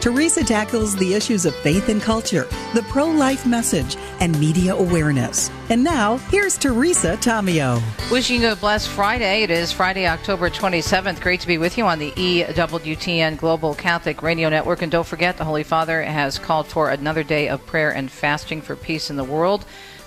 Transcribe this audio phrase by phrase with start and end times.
[0.00, 5.50] Teresa tackles the issues of faith and culture, the pro life message, and media awareness.
[5.70, 7.82] And now, here's Teresa Tomeo.
[8.08, 9.42] Wishing you a blessed Friday.
[9.42, 11.20] It is Friday, October 27th.
[11.20, 14.82] Great to be with you on the EWTN Global Catholic Radio Network.
[14.82, 18.62] And don't forget, the Holy Father has called for another day of prayer and fasting
[18.62, 19.64] for peace in the world.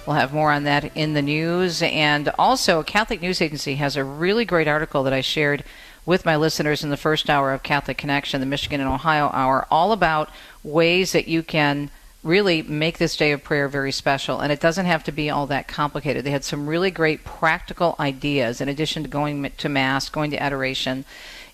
[0.07, 1.81] We'll have more on that in the news.
[1.81, 5.65] And also, a Catholic News Agency has a really great article that I shared
[6.05, 9.67] with my listeners in the first hour of Catholic Connection, the Michigan and Ohio hour,
[9.69, 10.29] all about
[10.63, 11.89] ways that you can
[12.23, 14.39] really make this day of prayer very special.
[14.39, 16.23] And it doesn't have to be all that complicated.
[16.23, 20.41] They had some really great practical ideas in addition to going to Mass, going to
[20.41, 21.03] adoration.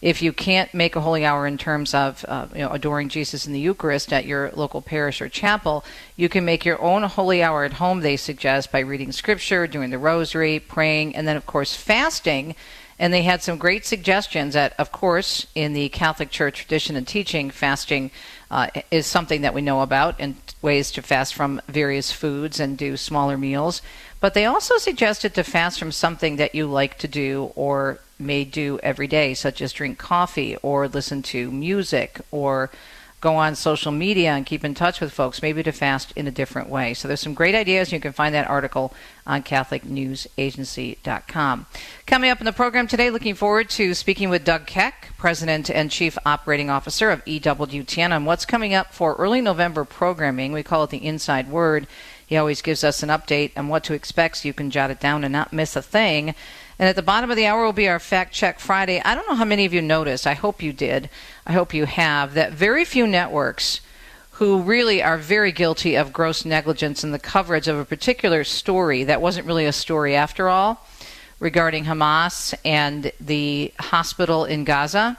[0.01, 3.47] If you can't make a holy hour in terms of uh, you know, adoring Jesus
[3.47, 7.41] in the Eucharist at your local parish or chapel, you can make your own holy
[7.41, 11.45] hour at home, they suggest, by reading scripture, doing the rosary, praying, and then, of
[11.45, 12.55] course, fasting
[12.99, 17.07] and they had some great suggestions that, of course, in the Catholic Church tradition and
[17.07, 18.11] teaching, fasting
[18.49, 22.77] uh, is something that we know about and ways to fast from various foods and
[22.77, 23.81] do smaller meals.
[24.19, 28.43] But they also suggested to fast from something that you like to do or may
[28.43, 32.71] do every day, such as drink coffee or listen to music or
[33.27, 36.31] go on social media and keep in touch with folks, maybe to fast in a
[36.31, 36.93] different way.
[36.93, 37.91] So there's some great ideas.
[37.91, 38.93] You can find that article
[39.25, 41.65] on CatholicNewsAgency.com.
[42.05, 45.91] Coming up in the program today, looking forward to speaking with Doug Keck, President and
[45.91, 50.53] Chief Operating Officer of EWTN, on what's coming up for early November programming.
[50.53, 51.85] We call it the Inside Word.
[52.25, 55.01] He always gives us an update on what to expect so you can jot it
[55.01, 56.33] down and not miss a thing.
[56.79, 59.01] And at the bottom of the hour will be our Fact Check Friday.
[59.03, 61.09] I don't know how many of you noticed, I hope you did,
[61.45, 63.81] I hope you have, that very few networks
[64.33, 69.03] who really are very guilty of gross negligence in the coverage of a particular story
[69.03, 70.85] that wasn't really a story after all
[71.39, 75.17] regarding Hamas and the hospital in Gaza,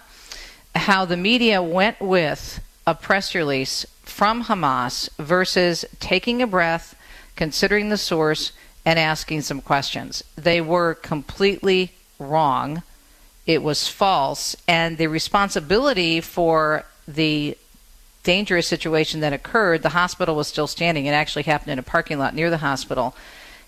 [0.77, 6.95] how the media went with a press release from Hamas versus taking a breath,
[7.35, 8.53] considering the source,
[8.89, 10.25] and asking some questions.
[10.35, 12.83] They were completely wrong.
[13.45, 14.57] It was false.
[14.67, 17.59] And the responsibility for the
[18.23, 21.05] dangerous situation that occurred, the hospital was still standing.
[21.05, 23.15] It actually happened in a parking lot near the hospital.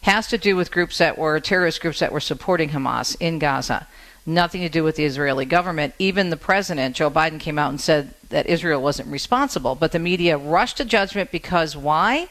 [0.05, 3.89] Has to do with groups that were terrorist groups that were supporting Hamas in Gaza.
[4.25, 5.93] Nothing to do with the Israeli government.
[5.99, 9.75] Even the president, Joe Biden, came out and said that Israel wasn't responsible.
[9.75, 12.31] But the media rushed to judgment because why?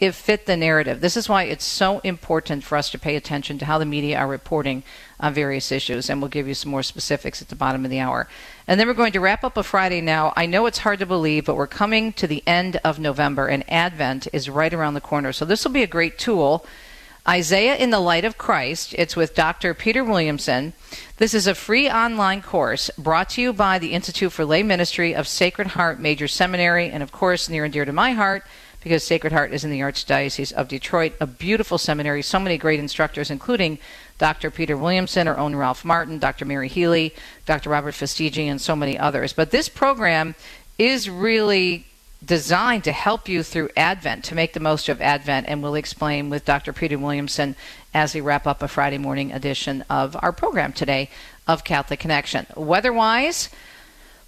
[0.00, 1.00] It fit the narrative.
[1.00, 4.18] This is why it's so important for us to pay attention to how the media
[4.18, 4.84] are reporting
[5.18, 7.98] on various issues, and we'll give you some more specifics at the bottom of the
[7.98, 8.28] hour.
[8.68, 10.32] And then we're going to wrap up a Friday now.
[10.36, 13.68] I know it's hard to believe, but we're coming to the end of November, and
[13.70, 15.32] Advent is right around the corner.
[15.32, 16.64] So this will be a great tool.
[17.28, 18.94] Isaiah in the Light of Christ.
[18.96, 19.74] It's with Dr.
[19.74, 20.72] Peter Williamson.
[21.16, 25.12] This is a free online course brought to you by the Institute for Lay Ministry
[25.14, 28.44] of Sacred Heart Major Seminary, and of course, near and dear to my heart
[28.82, 32.80] because Sacred Heart is in the Archdiocese of Detroit, a beautiful seminary, so many great
[32.80, 33.78] instructors, including
[34.18, 34.50] Dr.
[34.50, 36.44] Peter Williamson, our own Ralph Martin, Dr.
[36.44, 37.14] Mary Healy,
[37.46, 37.70] Dr.
[37.70, 39.32] Robert Fastiggi, and so many others.
[39.32, 40.34] But this program
[40.78, 41.86] is really
[42.24, 46.30] designed to help you through Advent, to make the most of Advent, and we'll explain
[46.30, 46.72] with Dr.
[46.72, 47.54] Peter Williamson
[47.94, 51.10] as we wrap up a Friday morning edition of our program today
[51.46, 52.46] of Catholic Connection.
[52.56, 53.48] Weather wise,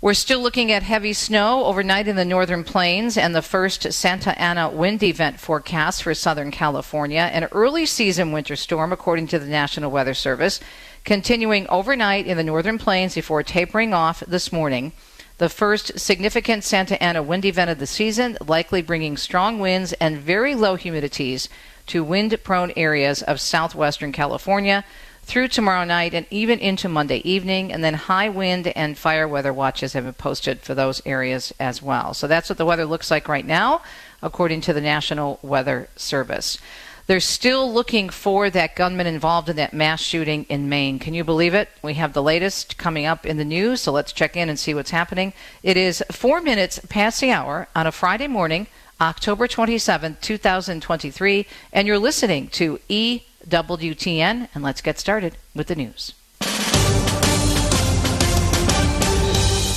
[0.00, 4.38] we're still looking at heavy snow overnight in the northern plains and the first Santa
[4.40, 7.28] Ana wind event forecast for Southern California.
[7.32, 10.58] An early season winter storm, according to the National Weather Service,
[11.04, 14.92] continuing overnight in the northern plains before tapering off this morning.
[15.36, 20.16] The first significant Santa Ana wind event of the season, likely bringing strong winds and
[20.16, 21.48] very low humidities
[21.88, 24.82] to wind prone areas of southwestern California
[25.30, 27.72] through tomorrow night and even into Monday evening.
[27.72, 31.80] And then high wind and fire weather watches have been posted for those areas as
[31.80, 32.14] well.
[32.14, 33.80] So that's what the weather looks like right now,
[34.22, 36.58] according to the National Weather Service.
[37.06, 40.98] They're still looking for that gunman involved in that mass shooting in Maine.
[40.98, 41.68] Can you believe it?
[41.80, 44.74] We have the latest coming up in the news, so let's check in and see
[44.74, 45.32] what's happening.
[45.62, 48.66] It is four minutes past the hour on a Friday morning,
[49.00, 53.22] October 27, 2023, and you're listening to E.
[53.48, 56.14] WTN, and let's get started with the news.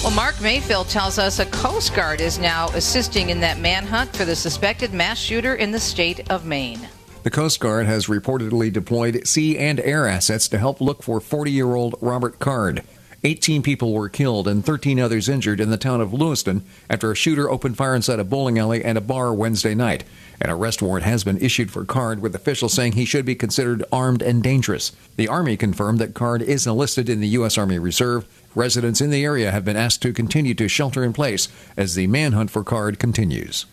[0.03, 4.25] Well, Mark Mayfield tells us a Coast Guard is now assisting in that manhunt for
[4.25, 6.87] the suspected mass shooter in the state of Maine.
[7.23, 11.51] The Coast Guard has reportedly deployed sea and air assets to help look for 40
[11.51, 12.83] year old Robert Card.
[13.25, 17.15] 18 people were killed and 13 others injured in the town of Lewiston after a
[17.15, 20.03] shooter opened fire inside a bowling alley and a bar Wednesday night.
[20.41, 23.85] An arrest warrant has been issued for Card, with officials saying he should be considered
[23.93, 24.91] armed and dangerous.
[25.15, 27.57] The Army confirmed that Card is enlisted in the U.S.
[27.57, 28.27] Army Reserve.
[28.55, 31.47] Residents in the area have been asked to continue to shelter in place
[31.77, 33.65] as the manhunt for Card continues.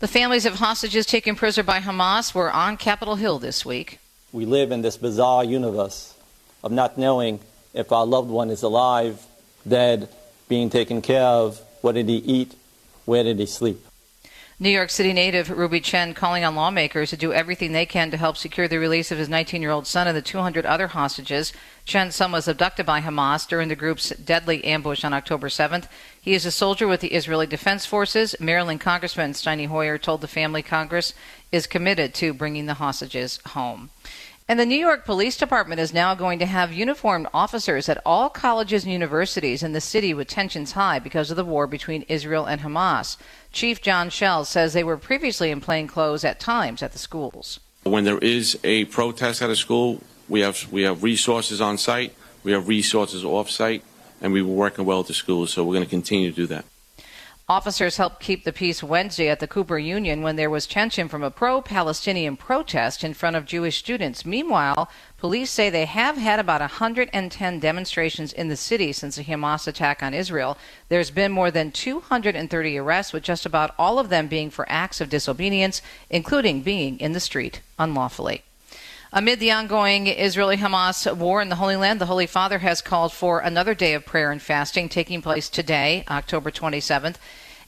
[0.00, 4.00] The families of hostages taken prisoner by Hamas were on Capitol Hill this week.
[4.32, 6.14] We live in this bizarre universe
[6.64, 7.38] of not knowing
[7.76, 9.24] if our loved one is alive,
[9.66, 10.08] dead,
[10.48, 12.54] being taken care of, what did he eat,
[13.04, 13.84] where did he sleep.
[14.58, 18.16] New York City native Ruby Chen calling on lawmakers to do everything they can to
[18.16, 21.52] help secure the release of his 19 year old son and the 200 other hostages.
[21.84, 25.88] Chen's son was abducted by Hamas during the group's deadly ambush on October 7th.
[26.18, 28.34] He is a soldier with the Israeli Defense Forces.
[28.40, 31.12] Maryland Congressman Steny Hoyer told the family Congress
[31.52, 33.90] is committed to bringing the hostages home.
[34.48, 38.28] And the New York Police Department is now going to have uniformed officers at all
[38.28, 42.46] colleges and universities in the city with tensions high because of the war between Israel
[42.46, 43.16] and Hamas.
[43.50, 47.58] Chief John Chell says they were previously in plain clothes at times at the schools.
[47.82, 52.14] When there is a protest at a school, we have we have resources on site,
[52.44, 53.82] we have resources off site,
[54.20, 56.46] and we were working well at the schools, so we're going to continue to do
[56.46, 56.64] that.
[57.48, 61.22] Officers helped keep the peace Wednesday at the Cooper Union when there was tension from
[61.22, 64.26] a pro Palestinian protest in front of Jewish students.
[64.26, 69.68] Meanwhile, police say they have had about 110 demonstrations in the city since the Hamas
[69.68, 70.58] attack on Israel.
[70.88, 75.00] There's been more than 230 arrests, with just about all of them being for acts
[75.00, 78.42] of disobedience, including being in the street unlawfully.
[79.12, 83.12] Amid the ongoing Israeli Hamas war in the Holy Land, the Holy Father has called
[83.12, 87.14] for another day of prayer and fasting taking place today, October 27th.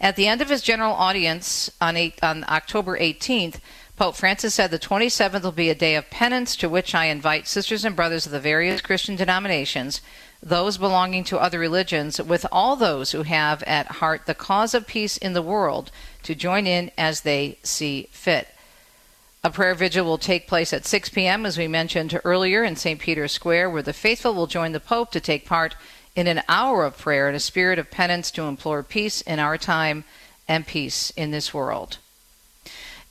[0.00, 3.60] At the end of his general audience on, eight, on October 18th,
[3.96, 7.46] Pope Francis said the 27th will be a day of penance to which I invite
[7.46, 10.00] sisters and brothers of the various Christian denominations,
[10.42, 14.88] those belonging to other religions, with all those who have at heart the cause of
[14.88, 15.92] peace in the world,
[16.24, 18.48] to join in as they see fit.
[19.44, 22.98] A prayer vigil will take place at 6 p.m., as we mentioned earlier, in St.
[22.98, 25.76] Peter's Square, where the faithful will join the Pope to take part
[26.16, 29.56] in an hour of prayer in a spirit of penance to implore peace in our
[29.56, 30.02] time
[30.48, 31.98] and peace in this world.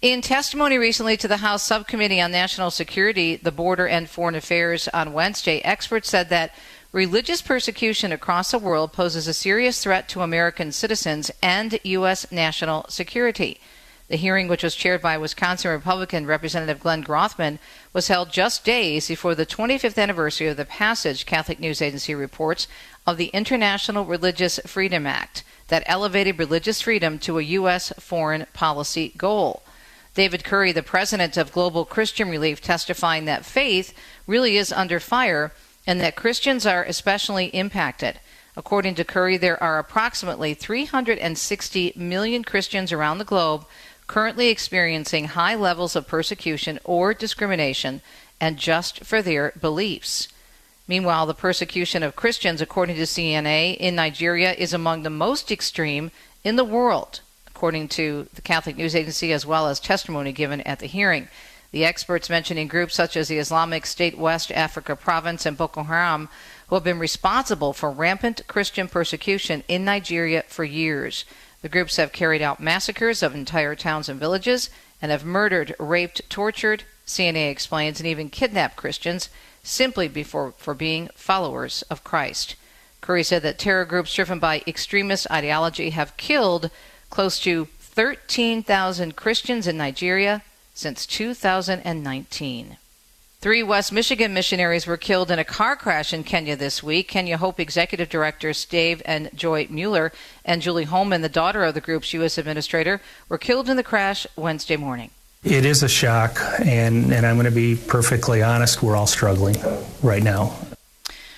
[0.01, 4.89] In testimony recently to the House Subcommittee on National Security, the Border and Foreign Affairs
[4.89, 6.53] on Wednesday, experts said that
[6.91, 12.31] religious persecution across the world poses a serious threat to American citizens and U.S.
[12.31, 13.59] national security.
[14.09, 17.59] The hearing, which was chaired by Wisconsin Republican Representative Glenn Grothman,
[17.91, 22.69] was held just days before the 25th anniversary of the passage, Catholic News Agency reports,
[23.05, 27.91] of the International Religious Freedom Act that elevated religious freedom to a U.S.
[27.99, 29.63] foreign policy goal.
[30.13, 33.93] David Curry, the president of Global Christian Relief, testifying that faith
[34.25, 35.51] really is under fire
[35.85, 38.19] and that Christians are especially impacted.
[38.55, 43.65] According to Curry, there are approximately 360 million Christians around the globe
[44.07, 48.01] currently experiencing high levels of persecution or discrimination
[48.39, 50.29] and just for their beliefs.
[50.87, 56.11] Meanwhile, the persecution of Christians, according to CNA, in Nigeria is among the most extreme
[56.45, 60.79] in the world, according to the Catholic News Agency, as well as testimony given at
[60.79, 61.27] the hearing.
[61.71, 66.29] The experts mentioning groups such as the Islamic State West Africa Province and Boko Haram,
[66.67, 71.25] who have been responsible for rampant Christian persecution in Nigeria for years.
[71.61, 74.69] The groups have carried out massacres of entire towns and villages
[75.01, 79.29] and have murdered, raped, tortured, CNA explains, and even kidnapped Christians
[79.63, 82.55] simply before, for being followers of Christ.
[83.01, 86.69] Curry said that terror groups driven by extremist ideology have killed
[87.09, 92.77] close to 13,000 Christians in Nigeria since 2019.
[93.39, 97.07] Three West Michigan missionaries were killed in a car crash in Kenya this week.
[97.07, 100.11] Kenya Hope Executive Directors Dave and Joy Mueller
[100.43, 102.39] and Julie Holman, the daughter of the group's U.S.
[102.39, 105.11] administrator, were killed in the crash Wednesday morning.
[105.43, 109.55] It is a shock, and, and I'm going to be perfectly honest, we're all struggling
[110.01, 110.57] right now.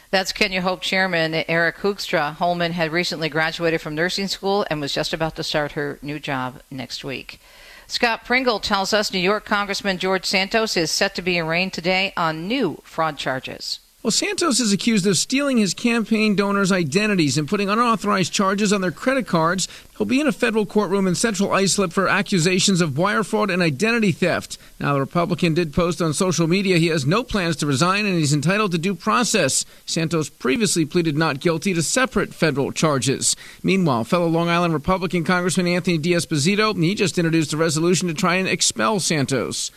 [0.09, 2.33] That's Kenya Hope Chairman Eric Hoekstra.
[2.35, 6.17] Holman had recently graduated from nursing school and was just about to start her new
[6.17, 7.41] job next week.
[7.89, 12.13] Scott Pringle tells us New York Congressman George Santos is set to be arraigned today
[12.15, 13.79] on new fraud charges.
[14.01, 18.79] Well, Santos is accused of stealing his campaign donors' identities and putting unauthorized charges on
[18.79, 19.67] their credit cards.
[19.97, 23.61] He'll be in a federal courtroom in central Islip for accusations of wire fraud and
[23.61, 24.57] identity theft.
[24.79, 28.17] Now, the Republican did post on social media he has no plans to resign and
[28.17, 29.65] he's entitled to due process.
[29.85, 33.35] Santos previously pleaded not guilty to separate federal charges.
[33.63, 38.35] Meanwhile, fellow Long Island Republican Congressman Anthony D'Esposito, he just introduced a resolution to try
[38.35, 39.71] and expel Santos.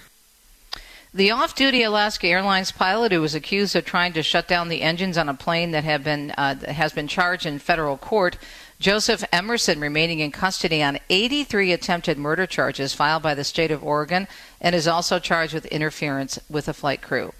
[1.15, 4.81] The off duty Alaska Airlines pilot who was accused of trying to shut down the
[4.81, 8.39] engines on a plane that been, uh, has been charged in federal court,
[8.81, 13.85] Joseph Emerson, remaining in custody on 83 attempted murder charges filed by the state of
[13.85, 14.27] Oregon,
[14.59, 17.35] and is also charged with interference with a flight crew.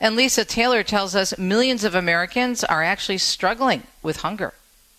[0.00, 4.52] And Lisa Taylor tells us millions of Americans are actually struggling with hunger.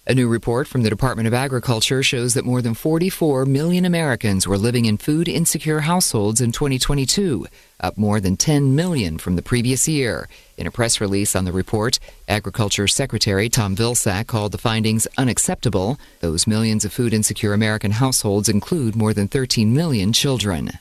[0.06, 4.46] A new report from the Department of Agriculture shows that more than 44 million Americans
[4.46, 7.48] were living in food insecure households in 2022,
[7.80, 10.28] up more than 10 million from the previous year.
[10.58, 15.98] In a press release on the report, Agriculture Secretary Tom Vilsack called the findings unacceptable.
[16.20, 20.72] Those millions of food insecure American households include more than 13 million children.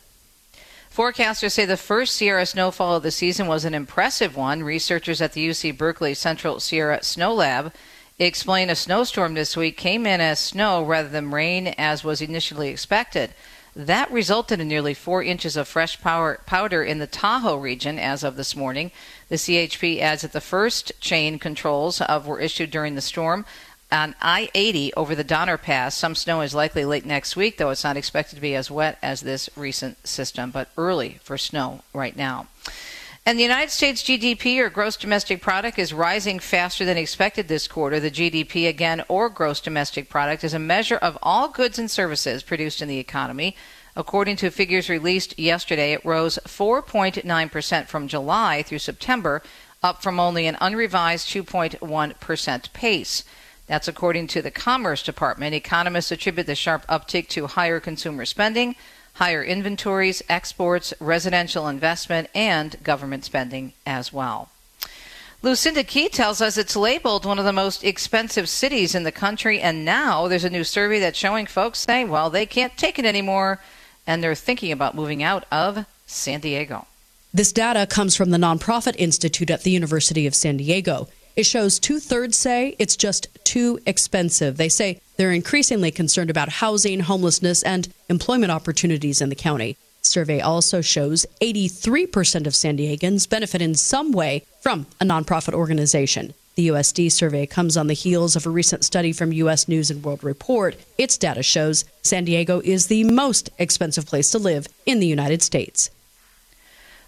[0.93, 4.64] Forecasters say the first Sierra snowfall of the season was an impressive one.
[4.64, 7.73] Researchers at the UC Berkeley Central Sierra Snow Lab
[8.19, 12.69] explain a snowstorm this week came in as snow rather than rain as was initially
[12.69, 13.35] expected.
[13.75, 18.23] That resulted in nearly four inches of fresh power, powder in the Tahoe region as
[18.23, 18.90] of this morning.
[19.28, 23.47] The CHP adds that the first chain controls of were issued during the storm
[23.90, 25.95] on I 80 over the Donner Pass.
[25.95, 28.99] Some snow is likely late next week, though it's not expected to be as wet
[29.02, 32.49] as this recent system, but early for snow right now.
[33.25, 37.69] And the United States GDP, or gross domestic product, is rising faster than expected this
[37.69, 38.00] quarter.
[38.00, 42.43] The GDP, again, or gross domestic product, is a measure of all goods and services
[42.43, 43.55] produced in the economy.
[43.95, 49.41] According to figures released yesterday, it rose 4.9% from July through September,
[49.85, 53.25] up from only an unrevised 2.1% pace.
[53.69, 55.55] That's according to the Commerce Department.
[55.55, 58.75] Economists attribute the sharp uptick to higher consumer spending
[59.14, 64.49] higher inventories, exports, residential investment, and government spending as well.
[65.42, 69.61] Lucinda Key tells us it's labeled one of the most expensive cities in the country,
[69.61, 73.04] and now there's a new survey that's showing folks say, well, they can't take it
[73.04, 73.59] anymore,
[74.07, 76.87] and they're thinking about moving out of San Diego.
[77.35, 81.09] This data comes from the Nonprofit Institute at the University of San Diego.
[81.35, 84.57] It shows two thirds say it's just too expensive.
[84.57, 89.77] They say they're increasingly concerned about housing, homelessness, and employment opportunities in the county.
[90.03, 96.35] Survey also shows 83% of San Diegans benefit in some way from a nonprofit organization.
[96.55, 100.05] The USD survey comes on the heels of a recent study from US News and
[100.05, 100.77] World Report.
[100.99, 105.41] Its data shows San Diego is the most expensive place to live in the United
[105.41, 105.89] States.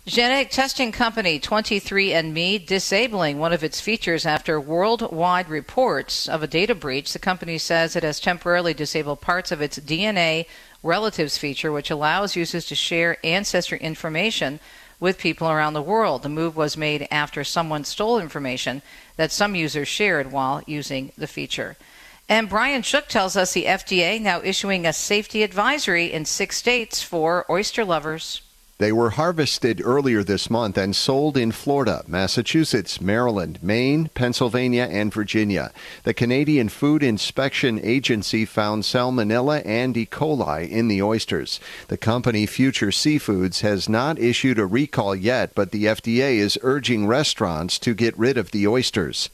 [0.06, 6.74] Genetic testing company 23andMe disabling one of its features after worldwide reports of a data
[6.74, 7.14] breach.
[7.14, 10.44] The company says it has temporarily disabled parts of its DNA
[10.82, 14.60] relatives feature, which allows users to share ancestry information
[15.00, 16.22] with people around the world.
[16.22, 18.82] The move was made after someone stole information
[19.16, 21.78] that some users shared while using the feature.
[22.28, 27.02] And Brian Shook tells us the FDA now issuing a safety advisory in six states
[27.02, 28.42] for oyster lovers.
[28.84, 35.10] They were harvested earlier this month and sold in Florida, Massachusetts, Maryland, Maine, Pennsylvania, and
[35.10, 35.72] Virginia.
[36.02, 40.04] The Canadian Food Inspection Agency found salmonella and E.
[40.04, 41.60] coli in the oysters.
[41.88, 47.06] The company Future Seafoods has not issued a recall yet, but the FDA is urging
[47.06, 49.30] restaurants to get rid of the oysters.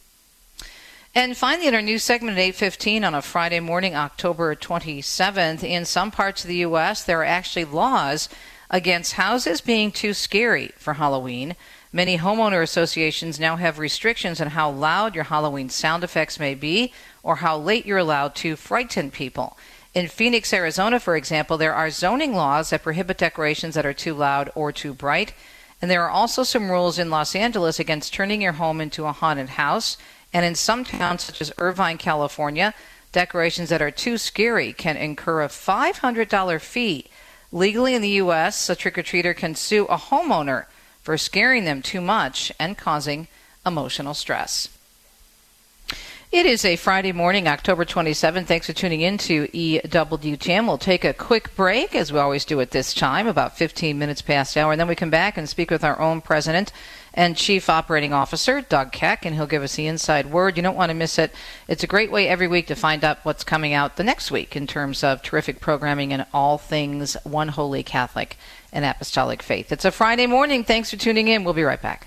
[1.12, 5.84] And finally, in our news segment at 8:15 on a Friday morning, October 27th, in
[5.84, 8.28] some parts of the U.S., there are actually laws
[8.70, 11.56] against houses being too scary for Halloween.
[11.92, 16.92] Many homeowner associations now have restrictions on how loud your Halloween sound effects may be
[17.24, 19.58] or how late you're allowed to frighten people.
[19.92, 24.14] In Phoenix, Arizona, for example, there are zoning laws that prohibit decorations that are too
[24.14, 25.34] loud or too bright.
[25.82, 29.12] And there are also some rules in Los Angeles against turning your home into a
[29.12, 29.96] haunted house.
[30.32, 32.72] And in some towns, such as Irvine, California,
[33.10, 37.09] decorations that are too scary can incur a $500 fee
[37.52, 40.66] Legally in the U.S., a trick or treater can sue a homeowner
[41.02, 43.26] for scaring them too much and causing
[43.66, 44.68] emotional stress.
[46.32, 48.44] It is a Friday morning, October 27.
[48.44, 50.64] Thanks for tuning in to EWTN.
[50.64, 54.22] We'll take a quick break, as we always do at this time, about 15 minutes
[54.22, 56.70] past hour, and then we come back and speak with our own president
[57.12, 60.56] and Chief Operating Officer, Doug Keck, and he'll give us the inside word.
[60.56, 61.34] You don't want to miss it.
[61.66, 64.54] It's a great way every week to find out what's coming out the next week
[64.54, 68.36] in terms of terrific programming and all things One Holy Catholic
[68.72, 69.72] and Apostolic Faith.
[69.72, 70.62] It's a Friday morning.
[70.62, 71.42] Thanks for tuning in.
[71.42, 72.06] We'll be right back.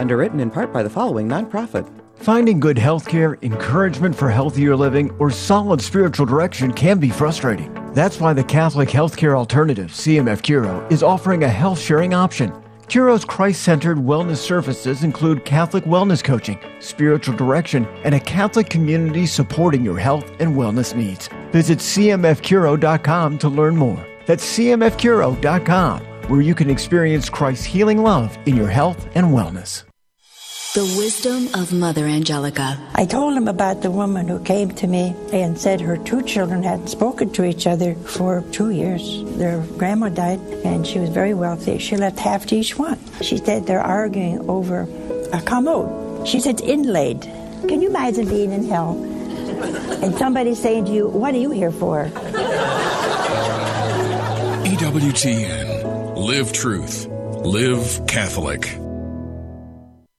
[0.00, 1.86] Underwritten in part by the following nonprofit.
[2.16, 7.72] Finding good health care, encouragement for healthier living, or solid spiritual direction can be frustrating.
[7.94, 12.52] That's why the Catholic Healthcare Alternative, CMF Curo, is offering a health sharing option.
[12.88, 19.26] Curo's Christ centered wellness services include Catholic wellness coaching, spiritual direction, and a Catholic community
[19.26, 21.28] supporting your health and wellness needs.
[21.52, 24.06] Visit CMFCuro.com to learn more.
[24.26, 29.84] That's CMFCuro.com, where you can experience Christ's healing love in your health and wellness.
[30.72, 32.78] The wisdom of Mother Angelica.
[32.94, 36.62] I told him about the woman who came to me and said her two children
[36.62, 39.24] hadn't spoken to each other for two years.
[39.36, 41.78] Their grandma died and she was very wealthy.
[41.78, 43.00] She left half to each one.
[43.20, 44.86] She said they're arguing over
[45.32, 46.28] a commode.
[46.28, 47.22] She said it's inlaid.
[47.66, 48.92] Can you imagine being in hell
[50.04, 52.04] and somebody saying to you, What are you here for?
[54.70, 56.16] EWTN.
[56.16, 57.08] Live truth.
[57.44, 58.78] Live Catholic.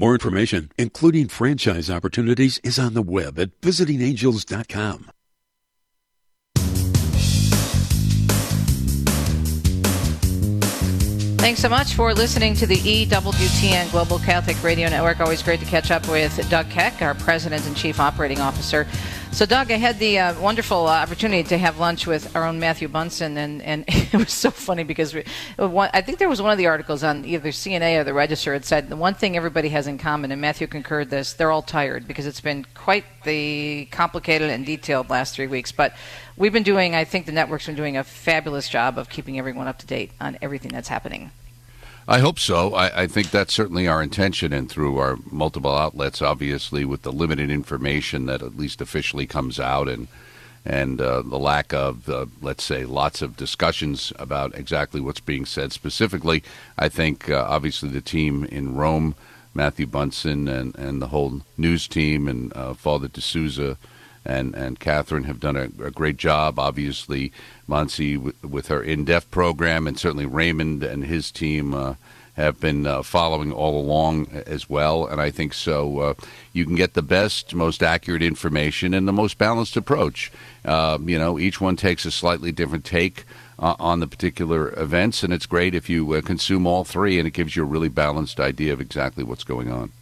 [0.00, 5.10] More information, including franchise opportunities, is on the web at visitingangels.com.
[11.36, 15.20] Thanks so much for listening to the EWTN Global Catholic Radio Network.
[15.20, 18.86] Always great to catch up with Doug Keck, our President and Chief Operating Officer.
[19.32, 22.58] So, Doug, I had the uh, wonderful uh, opportunity to have lunch with our own
[22.58, 25.24] Matthew Bunson, and, and it was so funny because we,
[25.56, 28.52] one, I think there was one of the articles on either CNA or the Register
[28.52, 31.62] that said the one thing everybody has in common, and Matthew concurred this, they're all
[31.62, 35.70] tired because it's been quite the complicated and detailed last three weeks.
[35.70, 35.94] But
[36.36, 39.68] we've been doing, I think the network's been doing a fabulous job of keeping everyone
[39.68, 41.30] up to date on everything that's happening.
[42.10, 42.74] I hope so.
[42.74, 47.12] I, I, think that's certainly our intention, and through our multiple outlets, obviously, with the
[47.12, 50.08] limited information that at least officially comes out, and
[50.64, 55.46] and uh, the lack of, uh, let's say, lots of discussions about exactly what's being
[55.46, 56.42] said specifically.
[56.76, 59.14] I think uh, obviously the team in Rome,
[59.54, 63.78] Matthew Bunson, and and the whole news team, and uh, Father D'Souza
[64.24, 66.58] and and Catherine have done a, a great job.
[66.58, 67.32] Obviously,
[67.68, 71.94] Monsi w- with her in-depth program, and certainly Raymond and his team uh,
[72.36, 75.06] have been uh, following all along as well.
[75.06, 75.98] And I think so.
[75.98, 76.14] Uh,
[76.52, 80.30] you can get the best, most accurate information and the most balanced approach.
[80.64, 83.24] Uh, you know, each one takes a slightly different take.
[83.58, 87.28] Uh, on the particular events, and it's great if you uh, consume all three, and
[87.28, 89.92] it gives you a really balanced idea of exactly what's going on.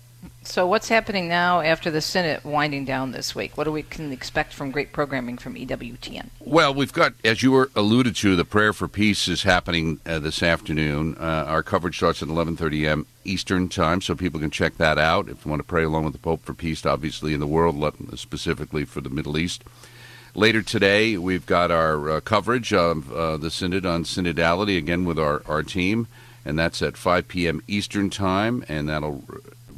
[0.43, 3.57] So, what's happening now after the Synod winding down this week?
[3.57, 6.31] What do we can expect from great programming from EWTN?
[6.41, 10.21] Well, we've got, as you were alluded to, the prayer for peace is happening uh,
[10.21, 11.17] this afternoon.
[11.19, 13.07] Uh, our coverage starts at 11:30 a.m.
[13.25, 16.15] Eastern time, so people can check that out if you want to pray along with
[16.15, 19.65] the Pope for peace, obviously in the world, specifically for the Middle East.
[20.35, 25.19] Later today, we've got our uh, coverage of uh, the Synod on synodality again with
[25.19, 26.07] our, our team,
[26.45, 27.63] and that's at 5 p.m.
[27.67, 29.25] Eastern time, and that'll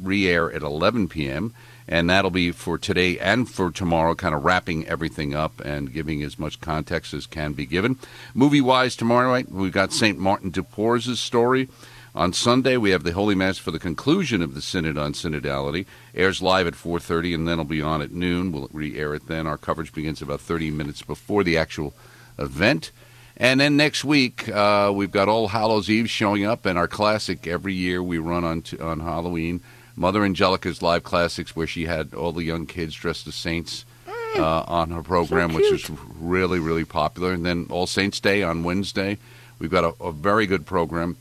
[0.01, 1.53] re air at 11 p.m.
[1.87, 6.23] And that'll be for today and for tomorrow, kind of wrapping everything up and giving
[6.23, 7.97] as much context as can be given.
[8.33, 10.17] Movie wise, tomorrow night, we've got St.
[10.17, 11.67] Martin de Porres' story.
[12.13, 15.85] On Sunday, we have the Holy Mass for the conclusion of the Synod on Synodality.
[16.13, 18.51] Airs live at 4.30, and then it'll be on at noon.
[18.51, 19.47] We'll re-air it then.
[19.47, 21.93] Our coverage begins about 30 minutes before the actual
[22.37, 22.91] event.
[23.37, 27.47] And then next week, uh, we've got All Hallows Eve showing up, and our classic
[27.47, 29.61] every year we run on, t- on Halloween–
[29.95, 34.39] Mother Angelica's Live Classics, where she had all the young kids dressed as saints mm.
[34.39, 37.33] uh, on her program, so which is really, really popular.
[37.33, 39.17] And then All Saints Day on Wednesday.
[39.59, 41.17] We've got a, a very good program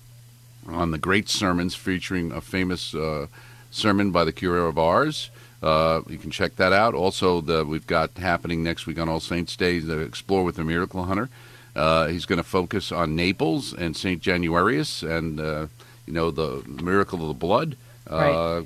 [0.66, 3.26] on the great sermons featuring a famous uh,
[3.70, 5.30] sermon by the Curé of Ars.
[5.62, 6.94] Uh, you can check that out.
[6.94, 10.64] Also, the, we've got happening next week on All Saints Day the Explore with the
[10.64, 11.28] Miracle Hunter.
[11.76, 14.22] Uh, he's going to focus on Naples and St.
[14.22, 15.66] Januarius and, uh,
[16.06, 17.76] you know, the miracle of the blood
[18.18, 18.32] right.
[18.32, 18.64] Uh,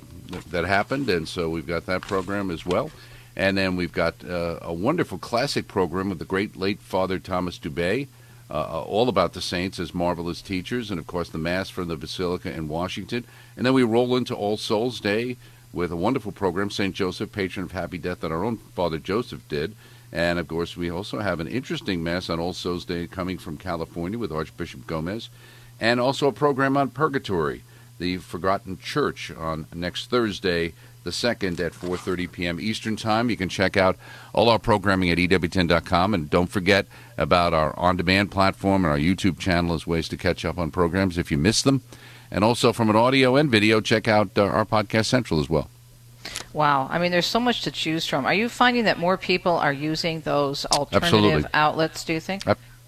[0.49, 2.91] that happened, and so we've got that program as well.
[3.35, 7.59] And then we've got uh, a wonderful classic program with the great late Father Thomas
[7.59, 8.07] Dubay,
[8.49, 11.97] uh, all about the saints as marvelous teachers, and of course the Mass from the
[11.97, 13.25] Basilica in Washington.
[13.57, 15.37] And then we roll into All Souls Day
[15.73, 16.95] with a wonderful program, St.
[16.95, 19.75] Joseph, patron of happy death, that our own Father Joseph did.
[20.11, 23.57] And of course, we also have an interesting Mass on All Souls Day coming from
[23.57, 25.29] California with Archbishop Gomez,
[25.81, 27.63] and also a program on purgatory
[27.97, 32.59] the Forgotten Church on next Thursday, the second at 4:30 p.m.
[32.59, 33.29] Eastern Time.
[33.29, 33.95] You can check out
[34.33, 39.39] all our programming at EWTN.com, and don't forget about our on-demand platform and our YouTube
[39.39, 41.81] channel as ways to catch up on programs if you miss them.
[42.31, 45.69] And also from an audio and video, check out uh, our podcast central as well.
[46.53, 46.87] Wow.
[46.89, 48.25] I mean, there's so much to choose from.
[48.25, 51.49] Are you finding that more people are using those alternative Absolutely.
[51.53, 52.43] outlets, do you think?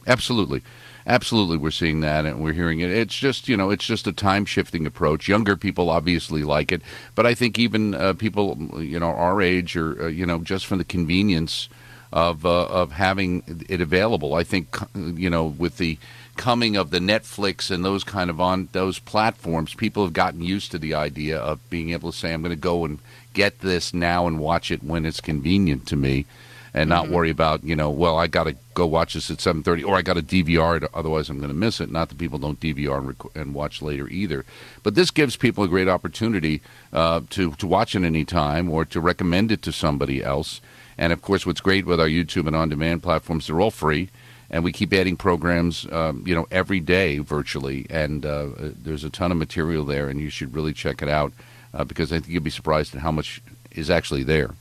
[0.08, 0.63] Absolutely.
[1.08, 2.91] Absolutely, we're seeing that and we're hearing it.
[2.91, 5.30] It's just, you know, it's just a time shifting approach.
[5.30, 6.82] Younger people obviously like it,
[7.15, 10.65] but I think even uh, people, you know, our age or, uh, you know, just
[10.65, 11.70] from the convenience
[12.12, 14.36] of, uh, of having it available.
[14.36, 15.98] I think, you know, with the
[16.36, 20.72] coming of the Netflix and those kind of on those platforms, people have gotten used
[20.72, 23.00] to the idea of being able to say, I'm going to go and
[23.34, 26.26] get this now and watch it when it's convenient to me
[26.73, 29.86] and not worry about you know well I got to go watch this at 7:30
[29.86, 31.91] or I got to DVR it otherwise I'm going to miss it.
[31.91, 34.45] Not that people don't DVR and, rec- and watch later either.
[34.84, 36.62] But this gives people a great opportunity
[36.93, 40.62] uh, to to watch it any time or to recommend it to somebody else.
[40.97, 44.10] And of course what's great with our YouTube and on demand platforms they're all free
[44.49, 47.86] and we keep adding programs um, you know every day virtually.
[47.89, 51.34] And uh, there's a ton of material there and you should really check it out
[51.73, 54.53] uh, because I think you'll be surprised at how much is actually there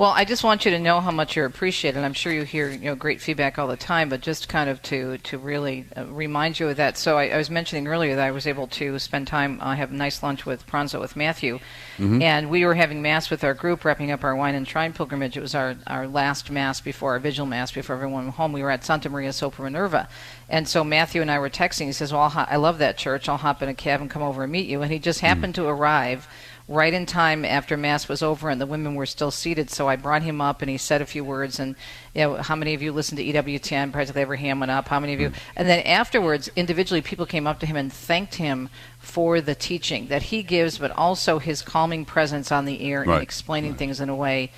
[0.00, 2.02] Well, I just want you to know how much you're appreciated.
[2.02, 4.80] I'm sure you hear you know great feedback all the time, but just kind of
[4.84, 6.96] to to really uh, remind you of that.
[6.96, 9.58] So I, I was mentioning earlier that I was able to spend time.
[9.60, 11.58] I have a nice lunch with Pranzo with Matthew,
[11.98, 12.22] Mhm.
[12.22, 15.36] and we were having mass with our group, wrapping up our wine and shrine pilgrimage.
[15.36, 18.54] It was our our last mass before our vigil mass before everyone went home.
[18.54, 20.08] We were at Santa Maria Sopra Minerva,
[20.48, 21.84] and so Matthew and I were texting.
[21.84, 23.28] He says, "Well, ho- I love that church.
[23.28, 25.54] I'll hop in a cab and come over and meet you." And he just happened
[25.56, 26.26] to arrive
[26.70, 29.96] right in time after mass was over and the women were still seated so i
[29.96, 31.74] brought him up and he said a few words and
[32.14, 35.00] you know how many of you listened to ewtn practically every hand went up how
[35.00, 35.34] many of you hmm.
[35.56, 38.68] and then afterwards individually people came up to him and thanked him
[39.00, 43.14] for the teaching that he gives but also his calming presence on the air Right.
[43.14, 44.52] and explaining things in a way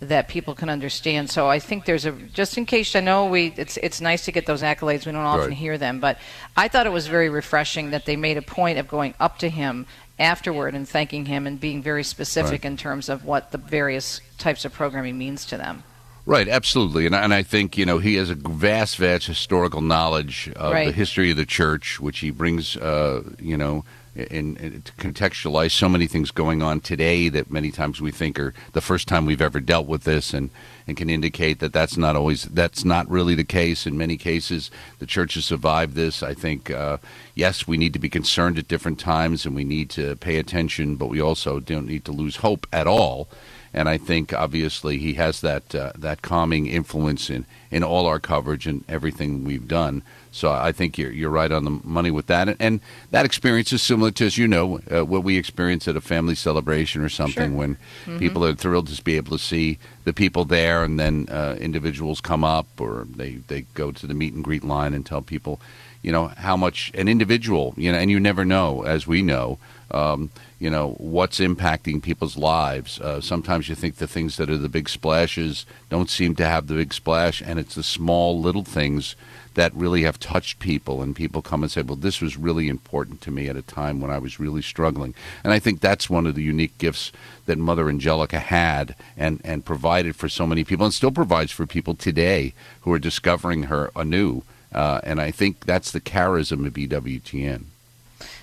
[0.00, 1.28] that people can understand.
[1.28, 4.32] So I think there's a just in case I know we it's it's nice to
[4.32, 5.06] get those accolades.
[5.06, 5.56] We don't often Right.
[5.56, 6.18] hear them, but
[6.56, 9.48] I thought it was very refreshing that they made a point of going up to
[9.48, 9.86] him
[10.18, 12.64] afterward and thanking him and being very specific Right.
[12.64, 15.82] in terms of what the various types of programming means to them.
[16.26, 19.80] Right, absolutely, and I- and I think you know he has a vast, vast historical
[19.80, 23.84] knowledge of the history of the church, which he brings, uh, you know,
[24.18, 28.38] in, in to contextualize so many things going on today that many times we think
[28.38, 30.50] are the first time we've ever dealt with this, and
[30.86, 33.86] and can indicate that that's not always that's not really the case.
[33.86, 36.22] In many cases, the church has survived this.
[36.22, 36.98] I think uh,
[37.34, 40.96] yes, we need to be concerned at different times, and we need to pay attention,
[40.96, 43.28] but we also don't need to lose hope at all
[43.72, 48.18] and I think obviously he has that uh, that calming influence in, in all our
[48.18, 50.02] coverage and everything we've done.
[50.30, 53.72] So I think you're you're right on the money with that, and, and that experience
[53.72, 57.08] is similar to, as you know, uh, what we experience at a family celebration or
[57.08, 57.58] something Sure.
[57.58, 58.18] when Mhm.
[58.18, 62.20] people are thrilled to be able to see the people there, and then uh, individuals
[62.20, 65.60] come up or they they go to the meet and greet line and tell people,
[66.02, 69.58] you know, how much an individual, you know, and you never know, as we know.
[69.90, 73.00] Um, you know what's impacting people's lives.
[73.00, 76.66] Uh, sometimes you think the things that are the big splashes don't seem to have
[76.66, 79.14] the big splash, and it's the small little things
[79.54, 81.00] that really have touched people.
[81.00, 84.00] And people come and say, "Well, this was really important to me at a time
[84.00, 87.12] when I was really struggling." And I think that's one of the unique gifts
[87.46, 91.66] that Mother Angelica had and and provided for so many people, and still provides for
[91.66, 94.42] people today who are discovering her anew.
[94.72, 97.64] Uh, and I think that's the charism of EWTN.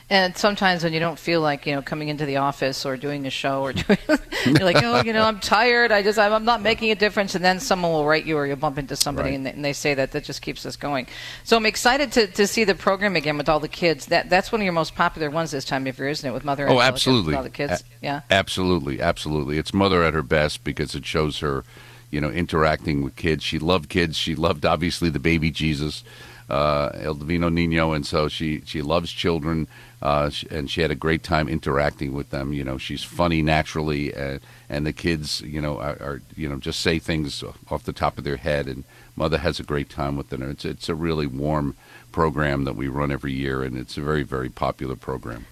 [0.07, 3.25] And sometimes when you don't feel like you know coming into the office or doing
[3.25, 3.97] a show or doing,
[4.45, 5.91] you're like, oh, you know, I'm tired.
[5.91, 7.33] I just I'm, not making a difference.
[7.33, 9.35] And then someone will write you or you'll bump into somebody Right.
[9.35, 11.07] and, they, and they say that that just keeps us going.
[11.43, 14.05] So I'm excited to, to see the program again with all the kids.
[14.07, 16.33] That that's one of your most popular ones this time of year, isn't it?
[16.33, 16.69] With Mother.
[16.69, 17.29] Oh, absolutely.
[17.31, 17.81] With all the kids.
[17.81, 18.21] A- yeah.
[18.29, 19.57] Absolutely, absolutely.
[19.57, 21.63] It's mother at her best because it shows her,
[22.11, 23.43] you know, interacting with kids.
[23.43, 24.17] She loved kids.
[24.17, 26.03] She loved obviously the baby Jesus,
[26.47, 29.67] uh, El Divino Nino, and so she she loves children.
[30.05, 32.53] Uh, and she had a great time interacting with them.
[32.53, 34.39] You know, she's funny naturally, and
[34.69, 38.19] and the kids, you know, are, are you know just say things off the top
[38.19, 38.83] of their head, and
[39.15, 40.43] mother has a great time with them.
[40.43, 41.75] It's it's a really warm
[42.11, 45.47] program that we run every year, and it's a very very popular program.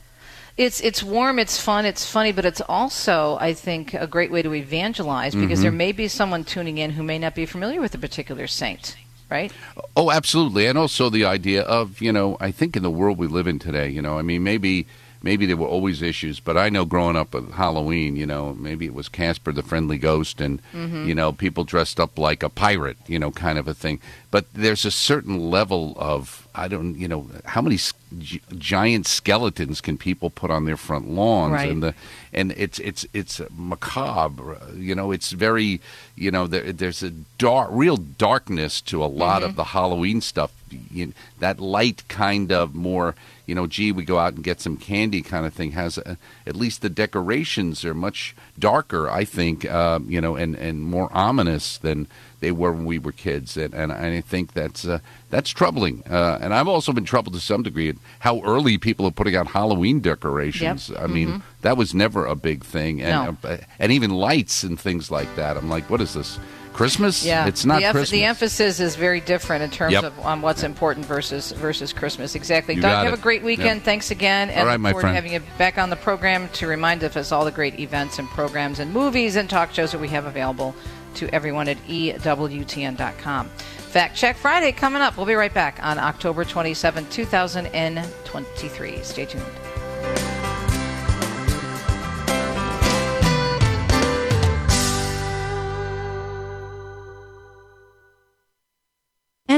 [0.55, 4.43] It's it's warm, it's fun, it's funny, but it's also, I think, a great way
[4.43, 5.63] to evangelize because Mhm.
[5.63, 8.95] there may be someone tuning in who may not be familiar with a particular saint,
[9.29, 9.51] right?
[9.95, 13.27] Oh, absolutely, and also the idea of you know, I think in the world we
[13.27, 14.87] live in today, you know, I mean, maybe
[15.23, 18.85] maybe there were always issues, but I know growing up with Halloween, you know, maybe
[18.85, 21.07] it was Casper the Friendly Ghost, and Mhm.
[21.07, 23.99] you know, people dressed up like a pirate, you know, kind of a thing.
[24.29, 27.79] But there's a certain level of I don't, you know, how many
[28.19, 31.71] gi- giant skeletons can people put on their front lawns, Right.
[31.71, 31.95] and the
[32.31, 35.81] and it's it's it's macabre, you know, it's very,
[36.15, 37.09] you know, there, there's a
[37.39, 39.45] dark, real darkness to a lot Mhm.
[39.45, 40.51] of the Halloween stuff.
[40.91, 44.77] You, that light kind of more, you know, gee, we go out and get some
[44.77, 49.65] candy kind of thing has a, at least the decorations are much darker, I think,
[49.65, 52.07] uh, you know, and, and more ominous than
[52.39, 56.03] they were when we were kids, and, and I think that's uh, that's troubling.
[56.09, 59.35] Uh, and I've also been troubled to some degree at how early people are putting
[59.35, 60.89] out Halloween decorations.
[60.89, 60.99] Yep.
[60.99, 61.41] I mean, Mhm.
[61.61, 63.49] that was never a big thing, and No.
[63.49, 65.55] uh, and even lights and things like that.
[65.55, 66.37] I'm like, what is this?
[66.73, 67.23] Christmas?
[67.25, 68.09] Yeah, it's not the, Christmas.
[68.09, 70.03] the emphasis is very different in terms Yep.
[70.03, 72.35] of on what's important versus versus Christmas.
[72.35, 72.75] Exactly.
[72.75, 73.19] You Doug, have it.
[73.19, 73.77] a great weekend.
[73.77, 73.83] Yep.
[73.83, 75.13] Thanks again, and All right, look forward friend.
[75.13, 78.27] to having you back on the program to remind us all the great events and
[78.29, 80.75] programs and movies and talk shows that we have available
[81.15, 83.49] to everyone at EWTN.com.
[83.49, 85.15] Fact Check Friday coming up.
[85.17, 89.03] We'll be right back on October 27, 2023.
[89.03, 90.42] Stay tuned.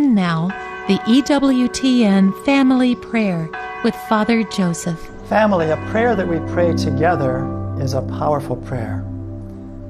[0.05, 0.49] And now,
[0.87, 3.49] the EWTN Family Prayer
[3.83, 4.99] with Father Joseph.
[5.27, 7.43] Family, a prayer that we pray together
[7.81, 9.03] is a powerful prayer.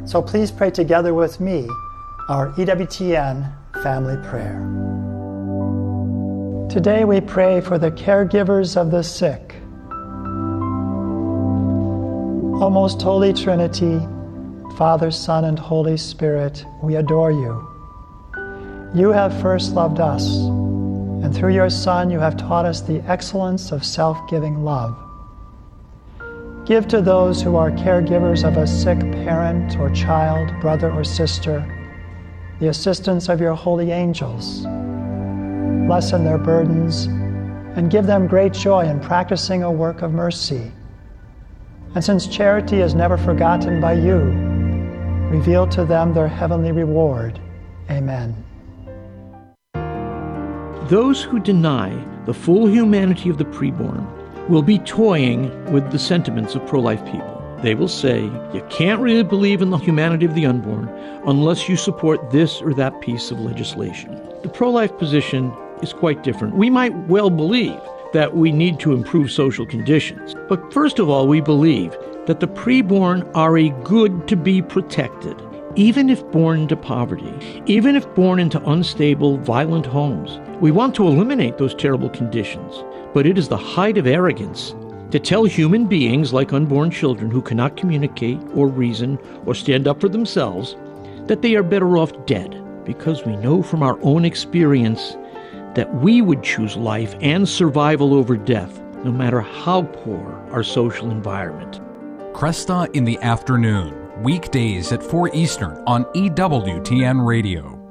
[0.05, 1.67] So please pray together with me
[2.29, 4.55] our EWTN family prayer.
[6.69, 9.55] Today we pray for the caregivers of the sick.
[12.63, 13.99] O most holy Trinity,
[14.77, 17.74] Father, Son, and Holy Spirit, we adore you.
[18.95, 23.73] You have first loved us, and through your Son, you have taught us the excellence
[23.73, 24.95] of self giving love.
[26.65, 31.59] Give to those who are caregivers of a sick parent or child, brother or sister,
[32.61, 34.61] the assistance of your holy angels.
[35.89, 37.07] Lessen their burdens
[37.75, 40.71] and give them great joy in practicing a work of mercy.
[41.95, 44.19] And since charity is never forgotten by you,
[45.29, 47.41] reveal to them their heavenly reward.
[47.91, 48.45] Amen.
[50.89, 54.05] Those who deny the full humanity of the preborn
[54.47, 57.57] will be toying with the sentiments of pro life people.
[57.63, 58.21] They will say,
[58.53, 60.87] You can't really believe in the humanity of the unborn
[61.25, 64.21] unless you support this or that piece of legislation.
[64.43, 66.53] The pro life position is quite different.
[66.53, 67.81] We might well believe
[68.13, 70.35] that we need to improve social conditions.
[70.47, 75.35] But first of all, we believe that the preborn are a good to be protected,
[75.75, 77.33] even if born into poverty,
[77.65, 80.39] even if born into unstable, violent homes.
[80.61, 82.83] We want to eliminate those terrible conditions,
[83.13, 84.73] but it is the height of arrogance
[85.11, 89.99] to tell human beings like unborn children who cannot communicate or reason or stand up
[89.99, 90.75] for themselves
[91.27, 95.17] that they are better off dead, because we know from our own experience
[95.73, 101.11] that we would choose life and survival over death, no matter how poor our social
[101.11, 101.81] environment.
[102.33, 107.85] Kresta in the afternoon, weekdays at 4 Eastern on EWTN Radio.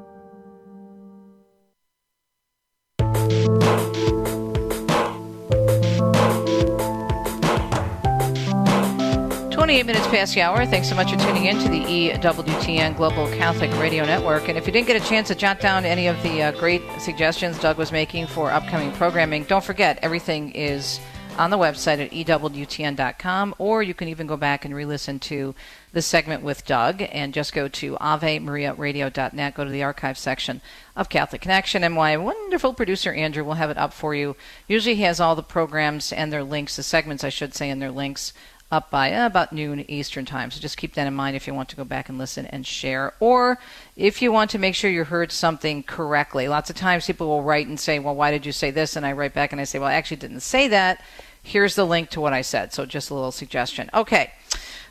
[9.74, 10.64] 28 minutes past the hour.
[10.66, 14.48] Thanks so much for tuning in to the EWTN Global Catholic Radio Network.
[14.48, 16.82] And if you didn't get a chance to jot down any of the uh, great
[17.00, 21.00] suggestions Doug was making for upcoming programming, don't forget everything is
[21.38, 25.54] on the website at EWTN.com, or you can even go back and re listen to
[25.92, 30.60] the segment with Doug and just go to AveMariaRadio.net, go to the archive section
[30.96, 34.36] of Catholic Connection, and my wonderful producer Andrew will have it up for you.
[34.68, 37.82] Usually he has all the programs and their links, the segments, I should say, and
[37.82, 38.32] their links
[38.74, 40.50] up by about noon Eastern Time.
[40.50, 42.66] So just keep that in mind if you want to go back and listen and
[42.66, 43.14] share.
[43.20, 43.58] Or
[43.96, 46.48] if you want to make sure you heard something correctly.
[46.48, 48.96] Lots of times people will write and say, Well, why did you say this?
[48.96, 51.02] And I write back and I say, Well, I actually didn't say that.
[51.42, 52.72] Here's the link to what I said.
[52.72, 53.90] So just a little suggestion.
[53.94, 54.32] Okay.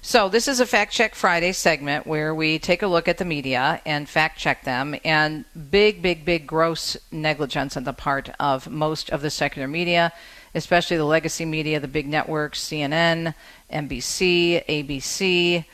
[0.02, 3.26] So this is a Fact Check Friday segment where we take a look at the
[3.26, 8.70] media and fact check them and big, big, big gross negligence on the part of
[8.70, 10.12] most of the secular media,
[10.56, 13.34] especially the legacy media, the big networks, CNN,
[13.72, 15.66] NBC, ABC,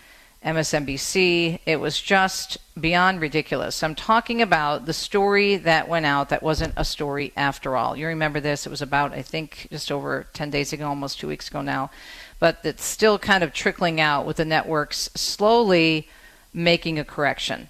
[0.44, 1.60] MSNBC.
[1.66, 3.84] It was just beyond ridiculous.
[3.84, 7.98] I'm talking about the story that went out that wasn't a story after all.
[7.98, 8.66] You remember this?
[8.66, 11.92] It was about, I think, just over 10 days ago, almost two weeks ago now.
[12.40, 16.08] But it's still kind of trickling out with the networks slowly
[16.54, 17.70] making a correction.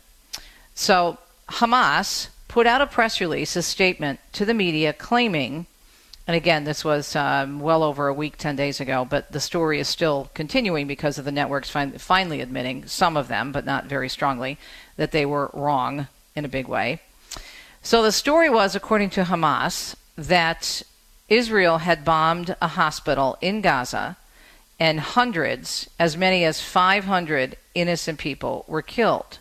[0.76, 1.18] So
[1.50, 5.66] Hamas put out a press release, a statement to the media claiming
[6.30, 9.80] And again, this was um, well over a week, 10 days ago, but the story
[9.80, 13.88] is still continuing because of the networks fin- finally admitting, some of them, but not
[13.88, 14.60] very strongly,
[14.96, 17.02] that they were wrong in a big way.
[17.82, 20.84] So the story was, according to Hamas, that
[21.30, 24.16] Israel had bombed a hospital in Gaza
[24.80, 29.40] and hundreds, as many as 500 innocent people were killed.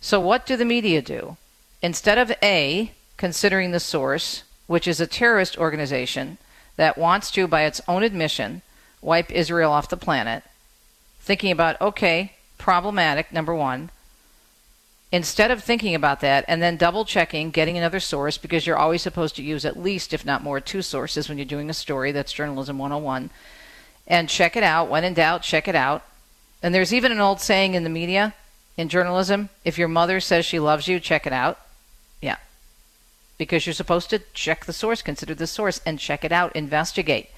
[0.00, 1.36] So, what do the media do?
[1.82, 6.38] Instead of A, considering the source, which is a terrorist organization
[6.76, 8.62] that wants to, by its own admission,
[9.00, 10.42] wipe Israel off the planet,
[11.20, 13.90] thinking about, okay, problematic, number one.
[15.12, 19.02] Instead of thinking about that and then double checking, getting another source, because you're always
[19.02, 22.10] supposed to use at least, if not more, two sources when you're doing a story.
[22.12, 23.30] That's Journalism 101.
[24.08, 24.90] And check it out.
[24.90, 26.02] When in doubt, check it out.
[26.62, 28.34] And there's even an old saying in the media,
[28.76, 31.58] in journalism if your mother says she loves you, check it out.
[33.38, 37.30] Because you're supposed to check the source, consider the source, and check it out, investigate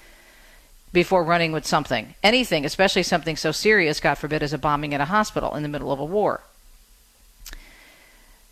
[0.91, 2.15] before running with something.
[2.23, 5.69] Anything, especially something so serious, God forbid, as a bombing at a hospital in the
[5.69, 6.41] middle of a war.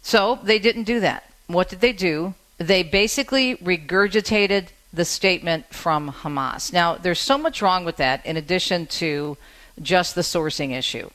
[0.02, 1.32] So they didn't do that.
[1.48, 2.36] What did they do?
[2.58, 6.72] They basically regurgitated the statement from Hamas.
[6.72, 9.38] Now, there's so much wrong with that in addition to
[9.82, 11.10] just the sourcing issue.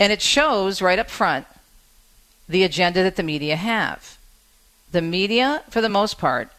[0.00, 1.46] And it shows right up front
[2.48, 4.18] the agenda that the media have
[4.92, 6.50] the media, for the most part,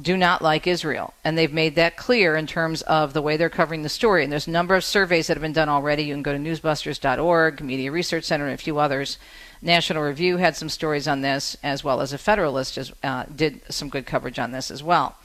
[0.00, 1.14] do not like Israel.
[1.22, 4.24] And they've made that clear in terms of the way they're covering the story.
[4.24, 6.04] And there's a number of surveys that have been done already.
[6.04, 9.18] You can go to newsbusters.org, Media Research Center, and a few others.
[9.62, 13.60] National Review had some stories on this, as well as a Federalist just, uh, did
[13.72, 15.16] some good coverage on this as well.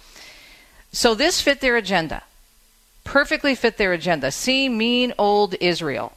[0.91, 2.23] So this fit their agenda.
[3.03, 4.31] Perfectly fit their agenda.
[4.31, 6.13] See mean old Israel.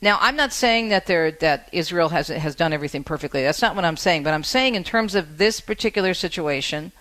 [0.00, 3.42] Now, I'm not saying that there that Israel has has done everything perfectly.
[3.42, 4.22] That's not what I'm saying.
[4.22, 6.92] But I'm saying in terms of this particular situation,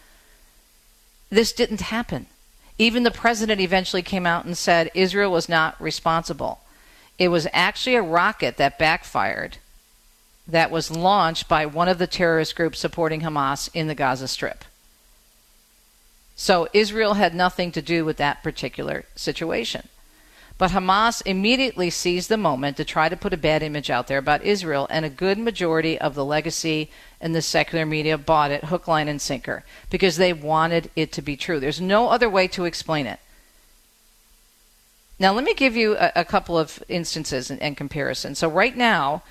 [1.30, 2.26] this didn't happen.
[2.80, 6.60] Even the president eventually came out and said Israel was not responsible.
[7.20, 9.58] It was actually a rocket that backfired
[10.48, 14.64] that was launched by one of the terrorist groups supporting Hamas in the Gaza Strip.
[16.36, 19.90] So Israel had nothing to do with that particular situation.
[20.58, 24.18] But Hamas immediately seized the moment to try to put a bad image out there
[24.18, 26.90] about Israel, and a good majority of the legacy
[27.22, 31.22] and the secular media bought it hook, line, and sinker because they wanted it to
[31.22, 31.60] be true.
[31.60, 33.20] There's no other way to explain it.
[35.20, 38.40] Now, let me give you a, a couple of instances and, and comparisons.
[38.40, 39.24] So, right now,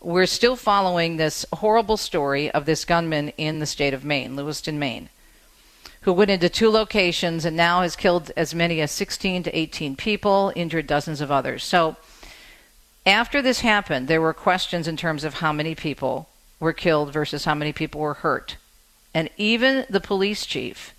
[0.00, 4.78] we're still following this horrible story of this gunman in the state of Maine, Lewiston,
[4.78, 5.08] Maine
[6.06, 9.96] who went into two locations and now has killed as many as 16 to 18
[9.96, 11.64] people, injured dozens of others.
[11.64, 11.96] So,
[13.04, 16.28] after this happened, there were questions in terms of how many people
[16.60, 18.56] were killed versus how many people were hurt.
[19.12, 20.94] And even the police chief,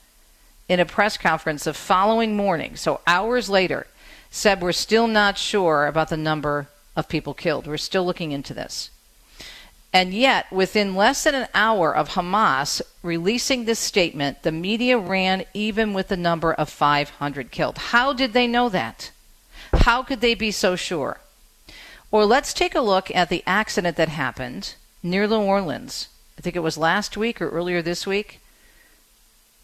[0.68, 3.88] in a press conference the following morning, so hours later,
[4.30, 6.68] said, We're still not sure about the number
[6.98, 7.66] of people killed.
[7.66, 8.90] We're still looking into this.
[9.94, 15.46] And yet, within less than an hour of Hamas releasing this statement, the media ran
[15.54, 17.78] even with the number of 500 killed.
[17.78, 19.12] How did they know that?
[19.74, 21.20] How could they be so sure?
[22.12, 26.08] Or let's take a look at the accident that happened near New Orleans.
[26.38, 28.40] I think it was last week or earlier this week.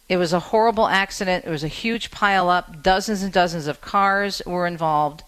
[0.09, 1.45] It was a horrible accident.
[1.45, 2.81] It was a huge pileup.
[2.83, 5.23] Dozens and dozens of cars were involved,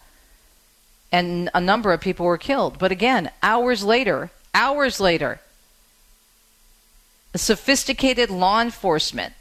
[1.11, 2.77] and a number of people were killed.
[2.77, 5.41] But again, hours later, Hours later,
[7.35, 9.33] sophisticated law enforcement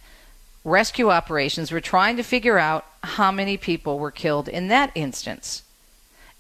[0.65, 5.63] rescue operations were trying to figure out how many people were killed in that instance.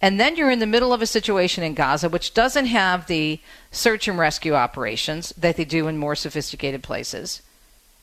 [0.02, 3.38] And then you're in the middle of a situation in Gaza which doesn't have the
[3.70, 7.42] search and rescue operations that they do in more sophisticated places.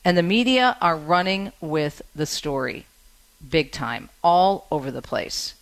[0.06, 2.86] And the media are running with the story
[3.46, 5.54] big time, all over the place.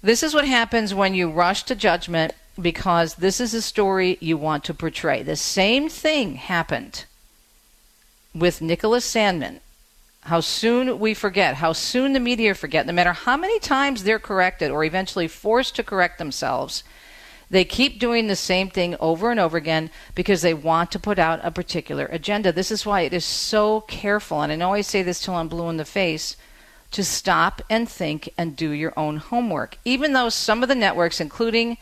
[0.00, 4.36] This is what happens when you rush to judgment because this is a story you
[4.36, 5.22] want to portray.
[5.22, 7.04] The same thing happened
[8.34, 9.60] with Nicholas Sandmann.
[10.22, 14.18] How soon we forget, how soon the media forget, no matter how many times they're
[14.18, 16.82] corrected or eventually forced to correct themselves,
[17.50, 21.18] they keep doing the same thing over and over again because they want to put
[21.18, 22.52] out a particular agenda.
[22.52, 25.48] This is why it is so careful, and I know I say this till I'm
[25.48, 26.36] blue in the face,
[26.90, 29.78] to stop and think and do your own homework.
[29.84, 31.78] Even though some of the networks, including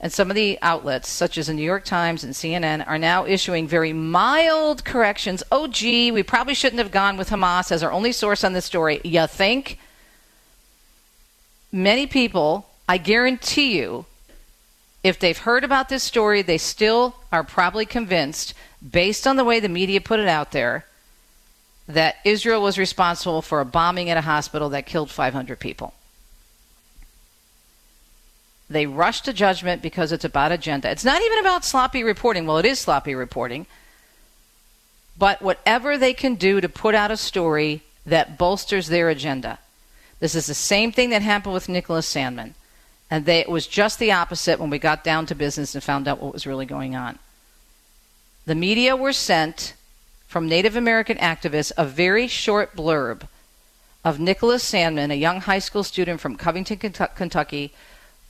[0.00, 3.26] and some of the outlets, such as the New York Times and CNN, are now
[3.26, 5.42] issuing very mild corrections.
[5.50, 8.64] Oh, gee, we probably shouldn't have gone with Hamas as our only source on this
[8.64, 9.00] story.
[9.02, 9.78] You think?
[11.72, 14.06] Many people, I guarantee you,
[15.02, 18.54] if they've heard about this story, they still are probably convinced,
[18.88, 20.84] based on the way the media put it out there,
[21.88, 25.92] that Israel was responsible for a bombing at a hospital that killed 500 people.
[28.70, 30.90] They rush to judgment because it's about agenda.
[30.90, 32.46] It's not even about sloppy reporting.
[32.46, 33.66] Well, it is sloppy reporting.
[35.16, 39.58] But whatever they can do to put out a story that bolsters their agenda.
[40.20, 42.54] This is the same thing that happened with Nicholas Sandmann.
[43.10, 46.06] And they, it was just the opposite when we got down to business and found
[46.06, 47.18] out what was really going on.
[48.44, 49.74] The media were sent
[50.26, 53.22] from Native American activists a very short blurb
[54.04, 57.72] of Nicholas Sandmann, a young high school student from Covington, Kentucky,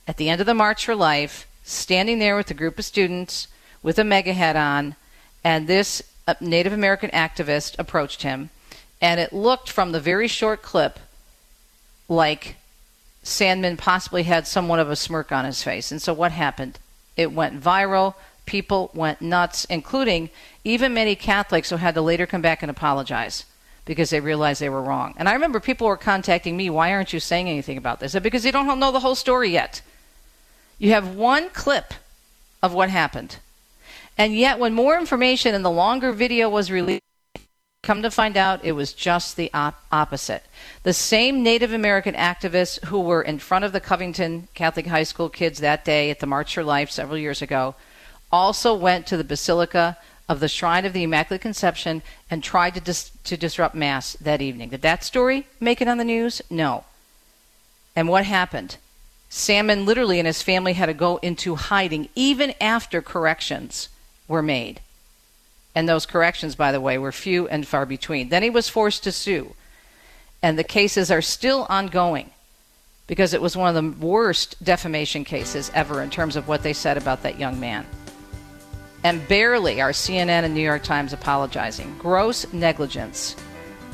[0.09, 3.47] at the end of the March for Life, standing there with a group of students
[3.83, 4.95] with a MAGA hat on,
[5.43, 8.49] and this uh, Native American activist approached him,
[8.99, 10.97] and it looked from the very short clip
[12.07, 12.55] like
[13.23, 15.91] Sandmann possibly had somewhat of a smirk on his face.
[15.91, 16.79] And so what happened?
[17.15, 18.15] It went viral.
[18.47, 20.31] People went nuts, including
[20.63, 23.45] even many Catholics who had to later come back and apologize
[23.85, 25.13] because they realized they were wrong.
[25.17, 28.17] And I remember people were contacting me, why aren't you saying anything about this?
[28.17, 29.83] Because you don't know the whole story yet.
[30.79, 31.93] You have one clip
[32.63, 33.37] of what happened.
[34.17, 37.03] And yet, when more information and the longer video was released,
[37.83, 40.43] come to find out it was just the op- opposite.
[40.83, 45.29] The same Native American activists who were in front of the Covington Catholic High School
[45.29, 47.75] kids that day at the March for Life several years ago
[48.31, 52.79] also went to the Basilica of the Shrine of the Immaculate Conception and tried to,
[52.79, 54.69] dis- to disrupt Mass that evening.
[54.69, 56.41] Did that story make it on the news?
[56.49, 56.83] No.
[57.95, 58.77] And what happened?
[59.29, 63.89] Sandmann literally and his family had to go into hiding even after corrections
[64.27, 64.81] were made.
[65.75, 68.29] And those corrections, by the way, were few and far between.
[68.29, 69.53] Then he was forced to sue
[70.41, 72.29] and the cases are still ongoing
[73.07, 76.73] because it was one of the worst defamation cases ever in terms of what they
[76.73, 77.85] said about that young man.
[79.03, 81.97] And barely are CNN and New York Times apologizing.
[81.97, 83.35] Gross negligence.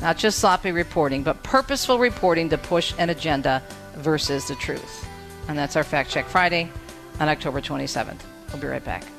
[0.00, 3.62] Not just sloppy reporting, but purposeful reporting to push an agenda
[3.94, 5.08] versus the truth.
[5.48, 6.68] And that's our Fact Check Friday
[7.20, 8.20] on October 27th.
[8.52, 9.04] We'll be right back.'"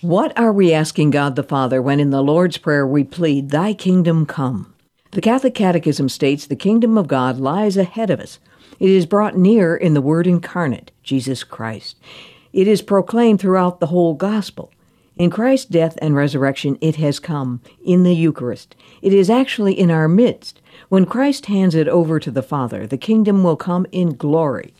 [0.00, 3.74] What are we asking God the Father when in the Lord's Prayer we plead, Thy
[3.74, 4.72] kingdom come?
[5.10, 8.38] The Catholic Catechism states the kingdom of God lies ahead of us.
[8.78, 11.96] It is brought near in the Word incarnate, Jesus Christ.
[12.52, 14.70] It is proclaimed throughout the whole gospel.
[15.16, 18.76] In Christ's death and resurrection, it has come in the Eucharist.
[19.02, 20.60] It is actually in our midst.
[20.88, 24.74] When Christ hands it over to the Father, the kingdom will come in glory.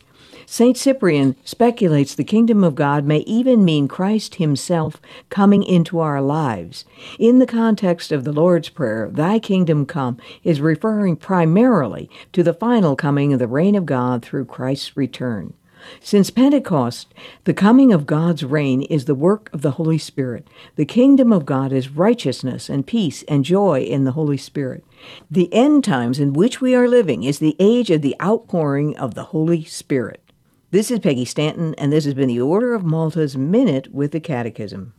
[0.51, 0.75] St.
[0.75, 6.85] Cyprian speculates the kingdom of God may even mean Christ himself coming into our lives.
[7.19, 12.55] In the context of the Lord's Prayer, Thy kingdom come is referring primarily to the
[12.55, 15.53] final coming of the reign of God through Christ's return.
[16.01, 20.47] Since Pentecost, the coming of God's reign is the work of the Holy Spirit.
[20.77, 24.83] The kingdom of God is righteousness and peace and joy in the Holy Spirit.
[25.29, 29.13] The end times in which we are living is the age of the outpouring of
[29.13, 30.23] the Holy Spirit.
[30.71, 34.19] This is Peggy Stanton, and this has been the Order of Malta's Minute with the
[34.19, 34.93] Catechism.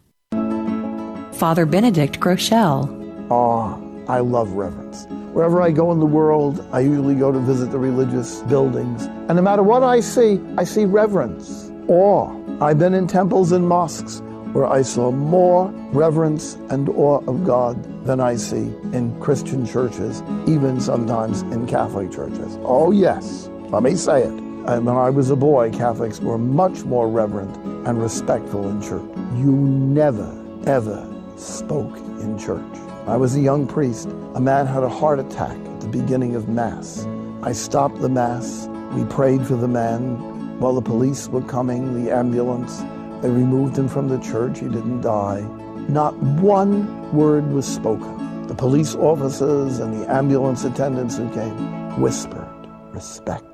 [1.34, 3.30] Father Benedict Groeschel.
[3.30, 3.80] Awe.
[4.08, 5.06] I love reverence.
[5.32, 9.04] Wherever I go in the world, I usually go to visit the religious buildings.
[9.04, 12.36] And no matter what I see, I see reverence, awe.
[12.60, 18.04] I've been in temples and mosques where I saw more reverence and awe of God
[18.04, 22.58] than I see in Christian churches, even sometimes in Catholic churches.
[22.62, 24.49] Oh, yes, let me say it.
[24.70, 27.56] And when I was a boy, Catholics were much more reverent
[27.88, 29.02] and respectful in church.
[29.34, 30.30] You never,
[30.64, 31.04] ever
[31.36, 32.78] spoke in church.
[33.08, 34.08] I was a young priest.
[34.36, 37.04] A man had a heart attack at the beginning of Mass.
[37.42, 38.68] I stopped the Mass.
[38.94, 42.78] We prayed for the man while the police were coming, the ambulance.
[43.22, 44.60] They removed him from the church.
[44.60, 45.40] He didn't die.
[45.88, 48.46] Not one word was spoken.
[48.46, 52.46] The police officers and the ambulance attendants who came whispered,
[52.92, 53.49] respect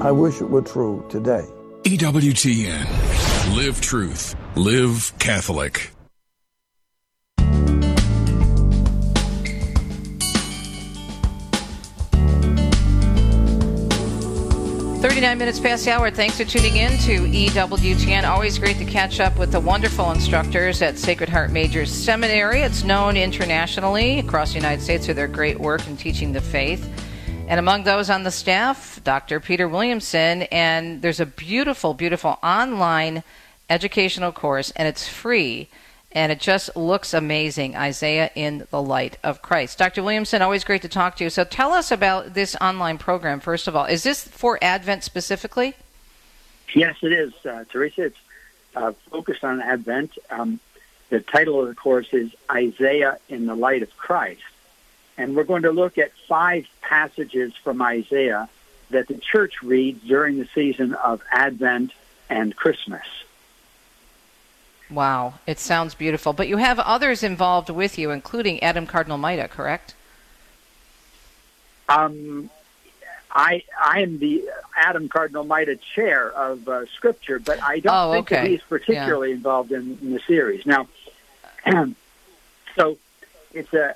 [0.00, 1.44] I wish it were true today.
[1.84, 3.56] EWTN.
[3.56, 4.34] Live truth.
[4.56, 5.92] Live Catholic.
[15.00, 16.10] Thirty-nine minutes past the hour.
[16.10, 18.24] Thanks for tuning in to EWTN.
[18.28, 22.62] Always great to catch up with the wonderful instructors at Sacred Heart Major Seminary.
[22.62, 26.90] It's known internationally across the United States for their great work in teaching the faith.
[27.48, 29.38] And among those on the staff, Dr.
[29.38, 33.22] Peter Williamson, and there's a beautiful, beautiful online
[33.70, 35.68] educational course, and it's free,
[36.10, 39.78] and it just looks amazing Isaiah in the Light of Christ.
[39.78, 40.02] Dr.
[40.02, 41.30] Williamson, always great to talk to you.
[41.30, 43.84] So tell us about this online program, first of all.
[43.84, 45.74] Is this for Advent specifically?
[46.74, 48.06] Yes, it is, uh, Teresa.
[48.06, 48.18] It's
[48.74, 50.18] uh, focused on Advent.
[50.30, 50.58] Um,
[51.10, 54.42] the title of the course is Isaiah in the Light of Christ.
[55.18, 58.48] And we're going to look at five passages from Isaiah
[58.90, 61.92] that the church reads during the season of Advent
[62.28, 63.06] and Christmas.
[64.90, 66.32] Wow, it sounds beautiful.
[66.32, 69.94] But you have others involved with you, including Adam Cardinal Maida, correct?
[71.88, 72.50] Um,
[73.30, 78.12] I I am the Adam Cardinal Maida chair of uh, Scripture, but I don't oh,
[78.12, 78.42] think okay.
[78.42, 79.36] that he's particularly yeah.
[79.36, 80.64] involved in, in, the series.
[80.66, 80.88] Now,
[82.76, 82.98] so
[83.52, 83.94] it's a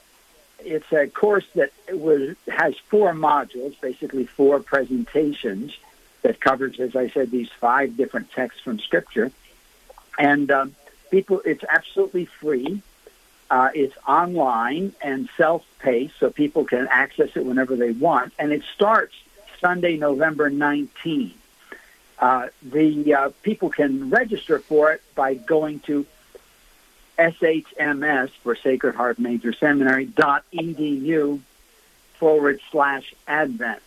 [0.65, 5.77] it's a course that was has four modules, basically four presentations
[6.23, 9.33] that covers, as I said, these five different texts from Scripture,
[10.19, 10.75] and um,
[11.11, 11.41] people.
[11.45, 12.83] It's absolutely free.
[13.51, 18.63] Uh, it's online and self-paced, so people can access it whenever they want, and it
[18.75, 19.15] starts
[19.61, 21.35] Sunday, November 19.
[22.21, 26.07] Uh, the uh, people can register for it by going to
[27.21, 31.41] shms for Sacred Heart Major Seminary dot edu
[32.15, 33.83] forward slash advent.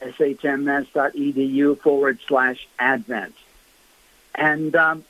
[0.00, 3.34] Shms dot edu forward slash advent.
[4.34, 5.04] And um,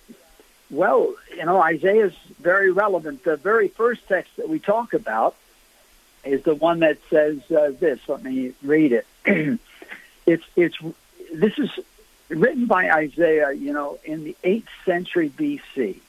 [0.71, 3.25] well you know Isaiah is very relevant.
[3.25, 5.35] The very first text that we talk about
[6.25, 8.01] is the one that says uh, this.
[8.09, 9.07] Let me read it.
[10.27, 10.77] It's it's
[11.33, 11.71] this is
[12.29, 16.01] written by Isaiah, you know, in the eighth century BC,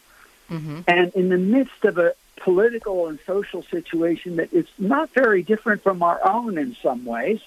[0.50, 0.82] mm-hmm.
[0.88, 5.84] and in the midst of a political and social situation that is not very different
[5.84, 7.42] from our own in some ways.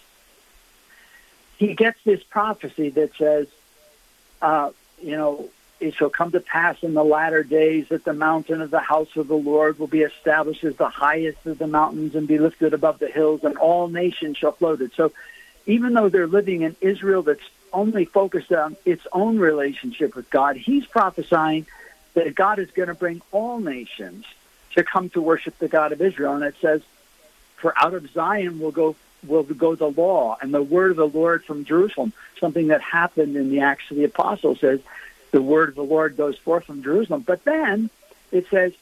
[1.57, 3.47] He gets this prophecy that says,
[4.43, 4.71] uh,
[5.03, 5.49] you know,
[5.79, 9.17] it shall come to pass in the latter days that the mountain of the house
[9.17, 12.75] of the Lord will be established as the highest of the mountains and be lifted
[12.75, 14.93] above the hills, and all nations shall float it.
[14.95, 15.13] So
[15.67, 17.41] even though they're living in Israel that's
[17.73, 21.67] only focused on its own relationship with God, he's prophesying
[22.15, 24.25] that God is going to bring all nations
[24.75, 26.35] to come to worship the God of Israel.
[26.35, 26.83] And it says,
[27.57, 28.97] for out of Zion will go
[29.27, 32.15] will go the law and the word of the Lord from Jerusalem.
[32.39, 34.81] Something that happened in the Acts of the Apostles says
[35.31, 37.23] the word of the Lord goes forth from Jerusalem.
[37.27, 37.91] But then
[38.33, 38.73] it says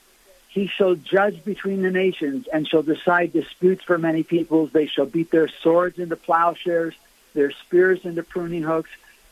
[0.48, 4.70] he shall judge between the nations and shall decide disputes for many peoples.
[4.70, 6.94] They shall beat their swords into plowshares,
[7.34, 8.90] their spears into pruning hooks.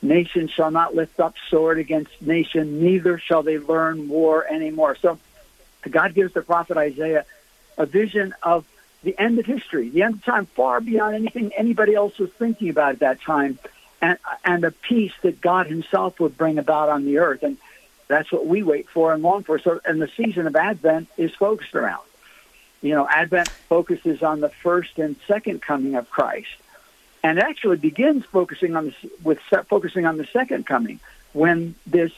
[0.09, 4.97] Nation shall not lift up sword against nation, neither shall they learn war anymore.
[5.01, 5.19] So
[5.89, 7.25] God gives the prophet Isaiah
[7.79, 8.65] a vision of
[9.03, 12.71] the end of history, the end of time, far beyond anything anybody else was thinking
[12.71, 13.59] about at that time,
[14.01, 17.43] and and a peace that God Himself would bring about on the earth.
[17.43, 17.57] And
[18.09, 19.59] that's what we wait for and long for.
[19.59, 22.05] So, and the season of Advent is focused around.
[22.83, 26.49] You know, Advent focuses on the first and second coming of Christ,
[27.27, 31.01] and actually begins focusing on the, with focusing on the second coming
[31.33, 32.13] when this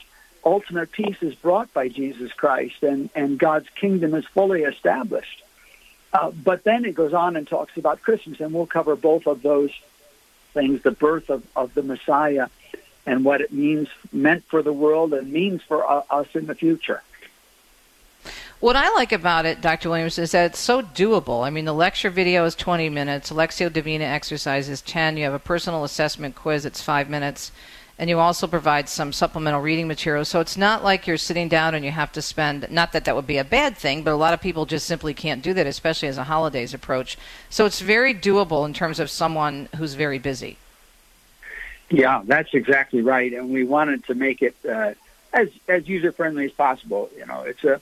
[0.44, 5.42] ultimate peace is brought by Jesus Christ and and God's kingdom is fully established.
[6.12, 9.40] Uh, but then it goes on and talks about Christmas, and we'll cover both of
[9.40, 9.70] those
[10.52, 12.48] things: the birth of, of the Messiah
[13.06, 16.54] and what it means meant for the world and means for uh, us in the
[16.54, 17.02] future.
[18.61, 19.88] What I like about it, Dr.
[19.88, 21.46] Williams, is that it's so doable.
[21.46, 25.22] I mean, the lecture video is 20 minutes, a Lectio Divina exercise is 10, you
[25.24, 27.52] have a personal assessment quiz, it's 5 minutes,
[28.00, 30.24] and you also provide some supplemental reading material.
[30.24, 33.14] So it's not like you're sitting down and you have to spend, not that that
[33.14, 35.68] would be a bad thing, but a lot of people just simply can't do that,
[35.68, 37.16] especially as a holidays approach.
[37.50, 40.56] So it's very doable in terms of someone who's very busy.
[41.90, 44.94] Yeah, that's exactly right, and we wanted to make it uh,
[45.32, 47.09] as as user friendly as possible.
[47.16, 47.80] You know, it's a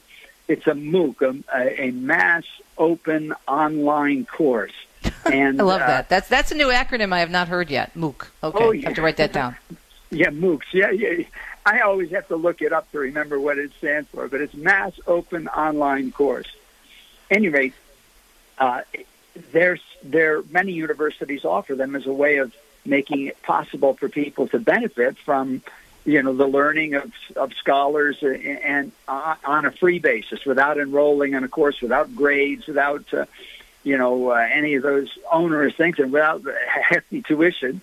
[0.48, 2.44] it's a MOOC, a, a mass
[2.78, 4.72] open online course.
[5.32, 6.08] And I love uh, that.
[6.08, 7.92] That's that's a new acronym I have not heard yet.
[7.94, 8.28] MOOC.
[8.44, 9.56] Okay, Oh, I have to write that down.
[10.10, 10.72] Yeah, MOOCs.
[10.72, 11.24] Yeah, yeah.
[11.66, 14.54] I always have to look it up to remember what it stands for, but it's
[14.54, 16.46] Mass Open Online Course.
[17.28, 17.74] Any rate,
[18.56, 18.82] uh,
[19.50, 24.46] there's there many universities offer them as a way of making it possible for people
[24.48, 25.60] to benefit from
[26.06, 31.34] you know the learning of of scholars and, and on a free basis without enrolling
[31.34, 33.26] in a course without grades without uh,
[33.82, 37.80] you know uh, any of those onerous things and without hefty tuition.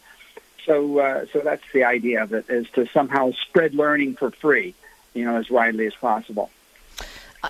[0.65, 4.73] So uh, so that's the idea of it is to somehow spread learning for free
[5.13, 6.49] you know as widely as possible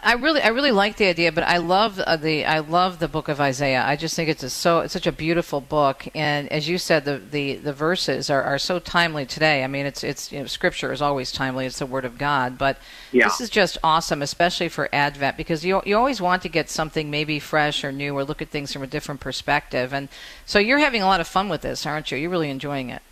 [0.01, 3.07] I really, I really like the idea, but I love uh, the, I love the
[3.07, 3.83] book of Isaiah.
[3.85, 7.05] I just think it's a so, it's such a beautiful book, and as you said,
[7.05, 9.63] the the, the verses are, are so timely today.
[9.63, 12.57] I mean, it's it's you know, scripture is always timely; it's the word of God.
[12.57, 12.79] But
[13.11, 13.25] Yeah.
[13.25, 17.11] this is just awesome, especially for Advent, because you you always want to get something
[17.11, 19.93] maybe fresh or new, or look at things from a different perspective.
[19.93, 20.09] And
[20.47, 22.17] so you're having a lot of fun with this, aren't you?
[22.17, 23.03] You're really enjoying it.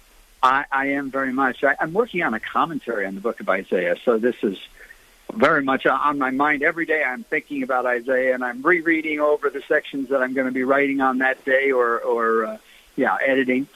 [0.42, 1.64] I, I am very much.
[1.64, 4.58] I, I'm working on a commentary on the book of Isaiah, so this is
[5.34, 7.04] very much on my mind every day.
[7.04, 10.64] I'm thinking about Isaiah, and I'm rereading over the sections that I'm going to be
[10.64, 12.58] writing on that day, or, or uh,
[12.96, 13.68] yeah, editing.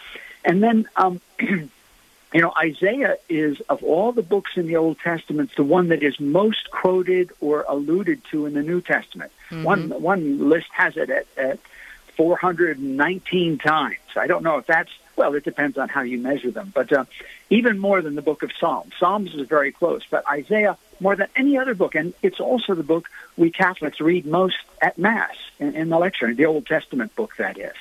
[0.44, 1.70] And then, um, you
[2.34, 6.20] know, Isaiah is of all the books in the Old Testament, the one that is
[6.20, 9.32] most quoted or alluded to in the New Testament.
[9.50, 11.60] One one list has it at, at
[12.18, 13.98] 419 times.
[14.16, 15.34] I don't know if that's well.
[15.36, 17.06] It depends on how you measure them, but uh,
[17.50, 18.94] even more than the book of Psalms.
[19.00, 22.84] Psalms is very close, but Isaiah more than any other book, and it's also the
[22.84, 27.36] book we Catholics read most at Mass in, in the lectionary, the Old Testament book
[27.38, 27.76] that is.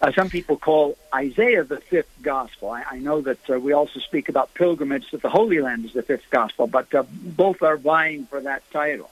[0.00, 2.70] Uh, some people call Isaiah the fifth gospel.
[2.70, 5.92] I, I know that uh, we also speak about pilgrimage, that the Holy Land is
[5.92, 9.10] the fifth gospel, but uh, both are vying for that title.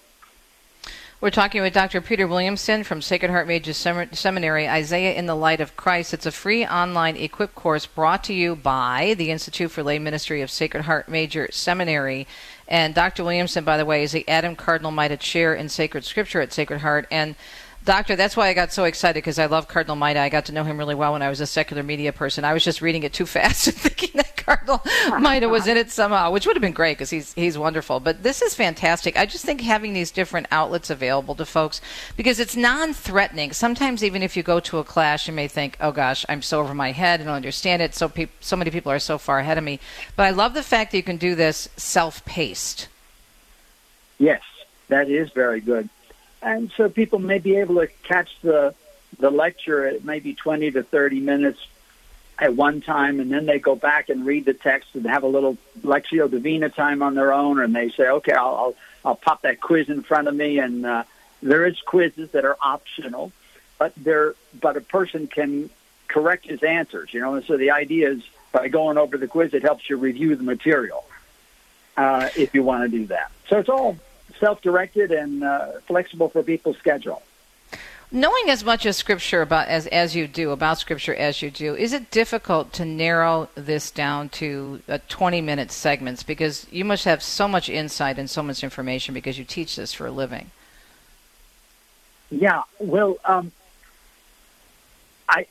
[1.20, 2.00] We're talking with Dr.
[2.00, 6.14] Peter Williamson from Sacred Heart Major Sem- Seminary, Isaiah in the Light of Christ.
[6.14, 10.40] It's a free online equip course brought to you by the Institute for Lay Ministry
[10.40, 12.26] of Sacred Heart Major Seminary.
[12.70, 13.24] And Dr.
[13.24, 16.80] Williamson, by the way, is the Adam Cardinal Maida Chair in Sacred Scripture at Sacred
[16.80, 17.08] Heart.
[17.10, 17.34] And
[17.84, 20.20] Doctor, that's why I got so excited because I love Cardinal Maida.
[20.20, 22.44] I got to know him really well when I was a secular media person.
[22.44, 24.82] I was just reading it too fast and thinking that Cardinal
[25.18, 27.98] Maida was in it somehow, which would have been great because he's he's wonderful.
[27.98, 29.18] But this is fantastic.
[29.18, 31.80] I just think having these different outlets available to folks
[32.16, 33.52] because it's non-threatening.
[33.52, 36.60] Sometimes even if you go to a class, you may think, "Oh gosh, I'm so
[36.60, 37.20] over my head.
[37.20, 37.94] And I don't understand it.
[37.94, 39.80] So peop so many people are so far ahead of me."
[40.16, 42.88] But I love the fact that you can do this self-paced.
[44.18, 44.42] Yes,
[44.88, 45.88] that is very good.
[46.42, 48.74] And so people may be able to catch the
[49.18, 51.58] the lecture at maybe 20 to 30 minutes
[52.38, 55.28] at one time, and then they go back and read the text and have a
[55.28, 58.74] little Lectio Divina time on their own, and they say, okay, I'll I'll,
[59.04, 61.04] I'll pop that quiz in front of me, and uh,
[61.42, 63.32] there is quizzes that are optional,
[63.78, 65.68] but they're but a person can
[66.08, 67.34] correct his answers, you know.
[67.34, 68.22] And so the idea is
[68.52, 71.04] by going over the quiz, it helps you review the material
[71.96, 73.30] uh, if you want to do that.
[73.48, 73.96] So it's all
[74.40, 77.22] self-directed and uh, flexible for people's schedule.
[78.12, 81.76] Knowing as much as scripture about as as you do about scripture as you do,
[81.76, 87.04] is it difficult to narrow this down to uh, 20 minute segments because you must
[87.04, 90.50] have so much insight and so much information because you teach this for a living.
[92.32, 93.52] Yeah, well, um,
[95.28, 95.46] I,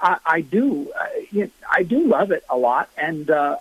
[0.00, 3.56] I, I do, uh, you know, I do love it a lot, and uh,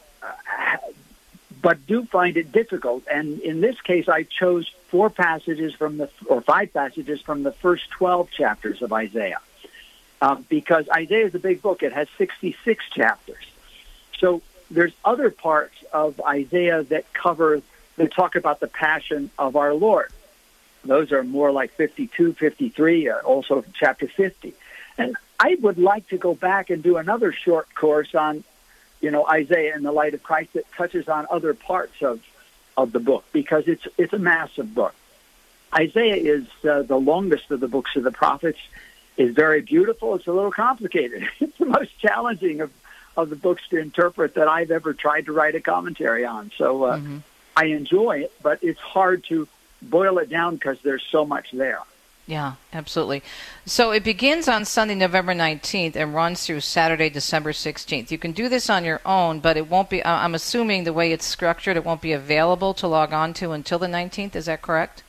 [1.64, 3.04] but do find it difficult.
[3.10, 7.52] And in this case, I chose four passages from the or five passages from the
[7.52, 9.40] first twelve chapters of Isaiah,
[10.22, 11.82] um, because Isaiah is a big book.
[11.82, 13.46] It has sixty-six chapters,
[14.20, 17.62] so there's other parts of Isaiah that cover
[17.96, 20.12] that talk about the passion of our Lord.
[20.86, 24.54] Those are more like 52, 53, uh, also chapter 50.
[24.98, 28.44] And I would like to go back and do another short course on,
[29.04, 32.22] you know, Isaiah in the light of Christ that touches on other parts of,
[32.78, 34.96] of the book because it's it's a massive book.
[35.76, 38.60] Isaiah is uh, the longest of the books of the prophets.
[39.18, 40.16] is very beautiful.
[40.16, 41.28] It's a little complicated.
[41.42, 42.72] It's the most challenging of
[43.16, 46.52] of the books to interpret that I've ever tried to write a commentary on.
[46.58, 47.00] So uh,
[47.56, 49.48] I enjoy it, but it's hard to
[49.84, 51.82] boil it down because there's so much there.
[52.26, 53.22] Yeah, absolutely.
[53.66, 58.12] So it begins on Sunday, November 19th and runs through Saturday, December 16th.
[58.12, 60.94] You can do this on your own, but it won't be, I- I'm assuming the
[60.94, 64.38] way it's structured, it won't be available to log on to until the 19th.
[64.38, 65.04] Is that correct?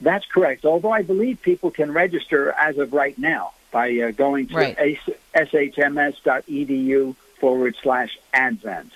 [0.00, 0.64] That's correct.
[0.64, 4.78] Although I believe people can register as of right now by uh, going to Right.
[5.34, 8.92] shms.edu forward slash advent.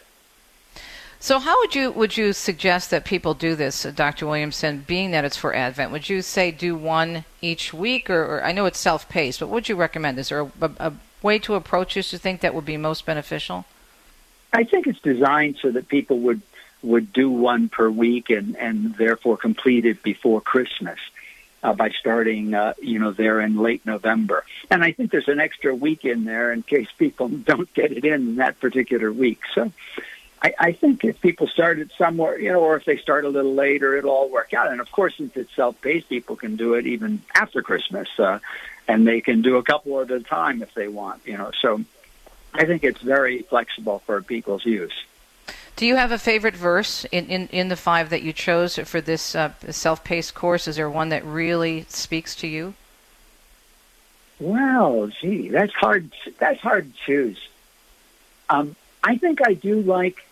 [1.19, 4.27] So how would you would you suggest that people do this, uh, Dr.
[4.27, 5.91] Williamson, being that it's for Advent?
[5.93, 9.55] Would you say do one each week, or, or I know it's self-paced, but what
[9.55, 10.19] would you recommend?
[10.19, 10.93] Is there a, a, a
[11.23, 13.65] way to approach this you think that would be most beneficial?
[14.53, 16.43] I think it's designed so that people would
[16.83, 20.99] would do one per week and and therefore complete it before Christmas
[21.63, 24.45] uh, by starting uh, you know there in late November.
[24.71, 28.05] And I think there's an extra week in there in case people don't get it
[28.05, 29.41] in that particular week.
[29.55, 29.73] So.
[30.43, 33.29] I, I think if people start it somewhere, you know, or if they start a
[33.29, 34.71] little later, it'll all work out.
[34.71, 38.39] And of course, since it's self-paced, people can do it even after Christmas, uh,
[38.87, 41.51] and they can do a couple at a time if they want, you know.
[41.61, 41.83] So
[42.53, 45.05] I think it's very flexible for people's use.
[45.77, 49.01] Do you have a favorite verse in, in, in the five that you chose for
[49.01, 50.67] this uh, self paced course?
[50.67, 52.75] Is there one that really speaks to you?
[54.39, 56.11] Well, gee, that's hard.
[56.39, 57.49] That's hard to choose.
[58.49, 60.26] Um, I think I do like.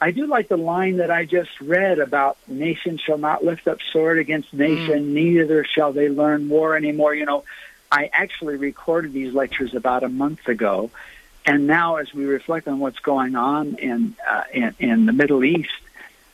[0.00, 3.78] I do like the line that I just read about nation shall not lift up
[3.92, 5.12] sword against nation, mm.
[5.12, 7.14] neither shall they learn war anymore.
[7.14, 7.44] You know,
[7.92, 10.90] I actually recorded these lectures about a month ago,
[11.44, 15.44] and now as we reflect on what's going on in uh, in, in the Middle
[15.44, 15.70] East,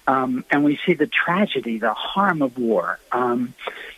[0.06, 3.54] um, and we see the tragedy, the harm of war, um,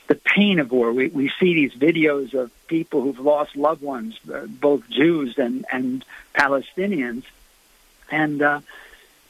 [0.06, 0.92] the pain of war.
[0.92, 5.66] We, we see these videos of people who've lost loved ones, uh, both Jews and,
[5.70, 6.04] and
[6.34, 7.24] Palestinians,
[8.10, 8.60] and uh,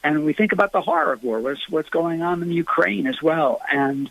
[0.03, 1.39] and we think about the horror of war.
[1.39, 4.09] What's what's going on in Ukraine as well, and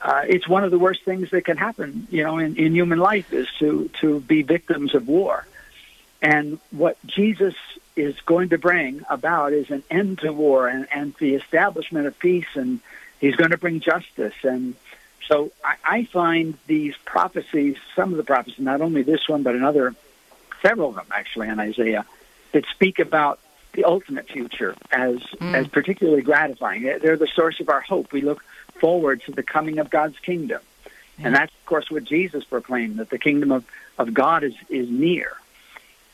[0.00, 2.98] uh, it's one of the worst things that can happen, you know, in, in human
[2.98, 5.46] life is to to be victims of war.
[6.22, 7.54] And what Jesus
[7.96, 12.18] is going to bring about is an end to war and, and the establishment of
[12.18, 12.80] peace, and
[13.20, 14.34] he's going to bring justice.
[14.42, 14.74] And
[15.26, 19.54] so I, I find these prophecies, some of the prophecies, not only this one, but
[19.54, 19.94] another,
[20.62, 22.04] several of them actually in Isaiah,
[22.52, 23.38] that speak about
[23.72, 25.54] the ultimate future as mm.
[25.54, 26.82] as particularly gratifying.
[26.82, 28.12] They're the source of our hope.
[28.12, 28.42] We look
[28.80, 30.60] forward to the coming of God's kingdom.
[31.18, 31.26] Yeah.
[31.26, 33.64] And that's, of course, what Jesus proclaimed, that the kingdom of,
[33.98, 35.32] of God is, is near.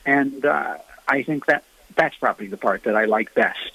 [0.05, 0.79] And uh,
[1.09, 3.73] I think that that's probably the part that I like best.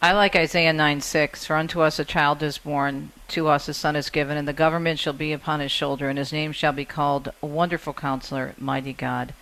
[0.00, 1.44] I like Isaiah 9 6.
[1.44, 4.52] For unto us a child is born, to us a son is given, and the
[4.52, 8.92] government shall be upon his shoulder, and his name shall be called Wonderful Counselor, Mighty
[8.92, 9.32] God,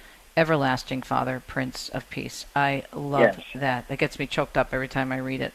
[0.41, 2.47] Everlasting Father, Prince of Peace.
[2.57, 3.45] I love yes.
[3.55, 3.89] that.
[3.89, 5.53] That gets me choked up every time I read it.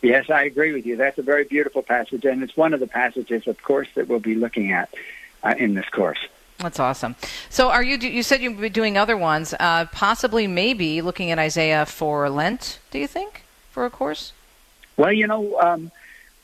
[0.00, 0.94] Yes, I agree with you.
[0.94, 4.20] That's a very beautiful passage, and it's one of the passages, of course, that we'll
[4.20, 4.94] be looking at
[5.42, 6.20] uh, in this course.
[6.58, 7.16] That's awesome.
[7.50, 7.96] So, are you?
[7.96, 12.78] You said you'd be doing other ones, uh, possibly, maybe looking at Isaiah for Lent.
[12.92, 13.42] Do you think
[13.72, 14.32] for a course?
[14.96, 15.90] Well, you know, um,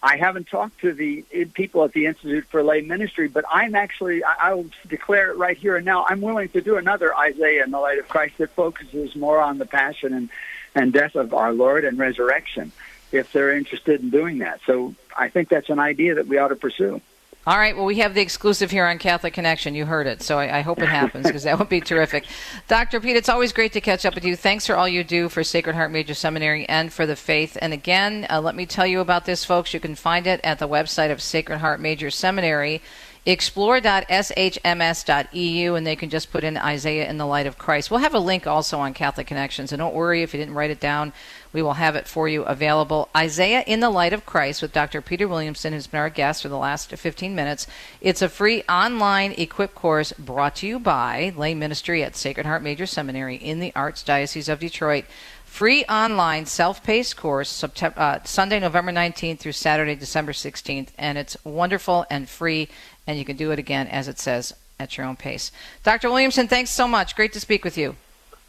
[0.03, 1.23] I haven't talked to the
[1.55, 5.57] people at the Institute for Lay Ministry, but I'm actually I, will declare it right
[5.57, 6.07] here and now.
[6.09, 9.59] I'm willing to do another Isaiah in the light of Christ that focuses more on
[9.59, 10.29] the passion and
[10.75, 12.71] and death of our Lord and resurrection,
[13.11, 14.61] if they're interested in doing that.
[14.67, 17.01] So I think that's an idea that we ought to pursue.
[17.49, 17.75] All right.
[17.75, 19.75] Well, we have the exclusive here on Catholic Connection.
[19.75, 22.27] You heard it, so I, I hope it happens because that would be terrific.
[22.67, 23.01] Dr.
[23.01, 24.37] Pete, it's always great to catch up with you.
[24.37, 27.57] Thanks for all you do for Sacred Heart Major Seminary and for the faith.
[27.63, 29.73] And again, uh, let me tell you about this, folks.
[29.73, 32.83] You can find it at the website of Sacred Heart Major Seminary
[33.27, 37.91] explore.shms.eu, and they can just put in Isaiah in the light of Christ.
[37.91, 40.71] We'll have a link also on Catholic Connections, and don't worry if you didn't write
[40.71, 41.13] it down.
[41.53, 43.09] We will have it for you available.
[43.17, 45.01] Isaiah in the Light of Christ with Dr.
[45.01, 47.67] Peter Williamson, who's been our guest for the last 15 minutes.
[48.01, 52.63] It's a free online equip course brought to you by Lay Ministry at Sacred Heart
[52.63, 55.05] Major Seminary in the Archdiocese of Detroit
[55.49, 62.05] free online self-paced course uh, sunday november 19th through saturday december 16th and it's wonderful
[62.11, 62.69] and free
[63.09, 65.51] and you can do it again, as it says, at your own pace.
[65.83, 66.11] Dr.
[66.11, 67.17] Williamson, thanks so much.
[67.17, 67.97] Great to speak with you.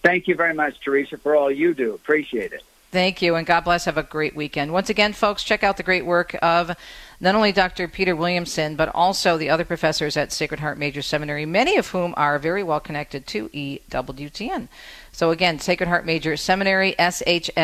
[0.03, 1.95] Thank you very much, Teresa, for all you do.
[1.95, 2.61] Appreciate it.
[2.91, 3.85] Thank you, and God bless.
[3.85, 4.73] Have a great weekend.
[4.73, 6.75] Once again, folks, check out the great work of
[7.19, 7.87] not only Dr.
[7.87, 12.15] Peter Williamson, but also the other professors at Sacred Heart Major Seminary, many of whom
[12.17, 14.69] are very well connected to EWTN.
[15.11, 17.63] So again, Sacred Heart Major Seminary, shms.edu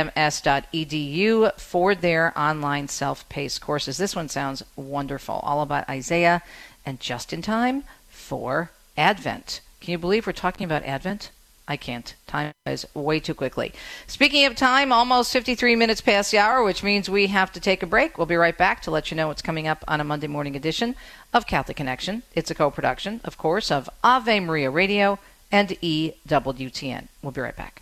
[1.60, 3.98] for their online self-paced courses.
[3.98, 6.44] This one sounds wonderful, all about Isaiah
[6.86, 9.62] and just in time for Advent.
[9.82, 11.32] Can you believe we're talking about Advent?
[11.68, 12.14] I can't.
[12.28, 13.74] Time is way too quickly.
[14.06, 17.82] Speaking of time, almost 53 minutes past the hour, which means we have to take
[17.82, 18.18] a break.
[18.18, 20.56] We'll be right back to let you know what's coming up on a Monday morning
[20.56, 20.96] edition
[21.34, 22.22] of Catholic Connection.
[22.36, 25.18] It's a co production, of course, of Ave Maria Radio
[25.52, 27.08] and EWTN.
[27.24, 27.82] We'll be right back.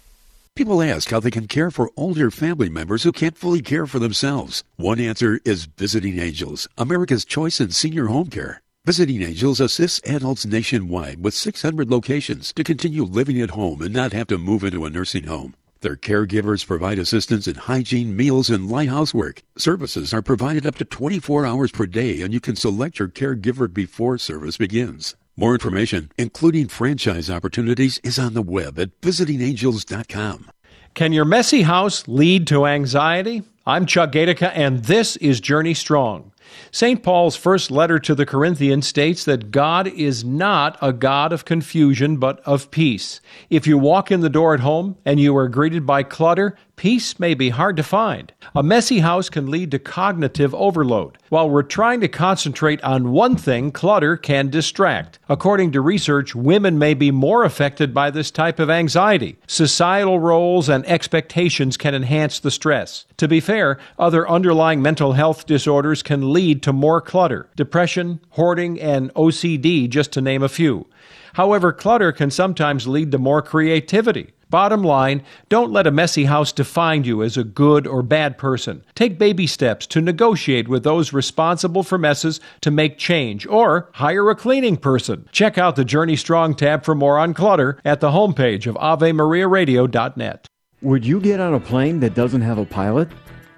[0.56, 4.00] People ask how they can care for older family members who can't fully care for
[4.00, 4.64] themselves.
[4.78, 8.63] One answer is Visiting Angels, America's choice in senior home care.
[8.86, 14.12] Visiting Angels assists adults nationwide with 600 locations to continue living at home and not
[14.12, 15.56] have to move into a nursing home.
[15.80, 19.42] Their caregivers provide assistance in hygiene, meals, and light housework.
[19.58, 23.74] Services are provided up to 24 hours per day, and you can select your caregiver
[23.74, 25.16] before service begins.
[25.38, 30.52] More information, including franchise opportunities, is on the web at visitingangels.com.
[30.94, 33.44] Can your messy house lead to anxiety?
[33.66, 36.33] I'm Chuck Gatica, and this is Journey Strong.
[36.72, 37.04] St.
[37.04, 42.18] Paul's first letter to the Corinthians states that God is not a God of confusion,
[42.18, 43.22] but of peace.
[43.50, 47.20] If you walk in the door at home and you are greeted by clutter, peace
[47.20, 48.34] may be hard to find.
[48.56, 51.18] A messy house can lead to cognitive overload.
[51.30, 55.20] While we're trying to concentrate on one thing, clutter can distract.
[55.30, 59.38] According to research, women may be more affected by this type of anxiety.
[59.48, 63.06] Societal roles and expectations can enhance the stress.
[63.18, 68.80] To be fair, other underlying mental health disorders can lead to more clutter depression, hoarding,
[68.80, 70.88] and OCD, just to name a few.
[71.34, 74.34] However, clutter can sometimes lead to more creativity.
[74.50, 78.84] Bottom line, don't let a messy house define you as a good or bad person.
[78.94, 84.30] Take baby steps to negotiate with those responsible for messes to make change, or hire
[84.30, 85.28] a cleaning person.
[85.32, 90.48] Check out the Journey Strong tab for more on clutter at the homepage of AveMariaRadio.net.
[90.84, 93.10] Would you get on a plane that doesn't have a pilot?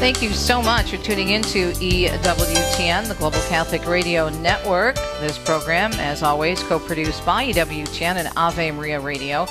[0.00, 4.94] Thank you so much for tuning in to EWTN, the Global Catholic Radio Network.
[5.20, 9.46] This program, as always, co produced by EWTN and Ave Maria Radio.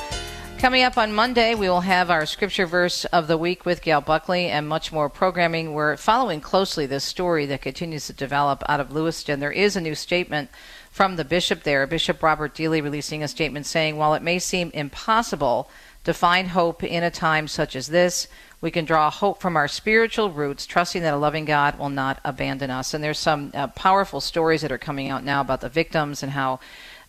[0.57, 4.01] Coming up on Monday, we will have our scripture verse of the week with Gail
[4.01, 5.73] Buckley and much more programming.
[5.73, 9.39] We're following closely this story that continues to develop out of Lewiston.
[9.39, 10.49] There is a new statement
[10.89, 14.71] from the bishop there, Bishop Robert Deeley, releasing a statement saying, While it may seem
[14.73, 15.69] impossible
[16.05, 18.27] to find hope in a time such as this,
[18.61, 22.19] we can draw hope from our spiritual roots, trusting that a loving God will not
[22.25, 22.93] abandon us.
[22.93, 26.33] And there's some uh, powerful stories that are coming out now about the victims and
[26.33, 26.59] how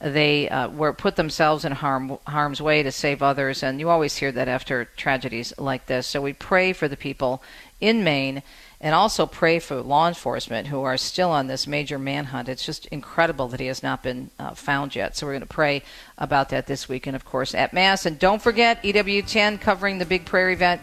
[0.01, 3.63] they uh, were put themselves in harm, harm's way to save others.
[3.63, 6.07] And you always hear that after tragedies like this.
[6.07, 7.43] So we pray for the people
[7.81, 8.43] in Maine
[8.81, 12.49] and also pray for law enforcement who are still on this major manhunt.
[12.49, 15.17] It's just incredible that he has not been uh, found yet.
[15.17, 15.83] So we're going to pray
[16.17, 18.07] about that this week and, of course, at Mass.
[18.07, 20.81] And don't forget EWTN covering the big prayer event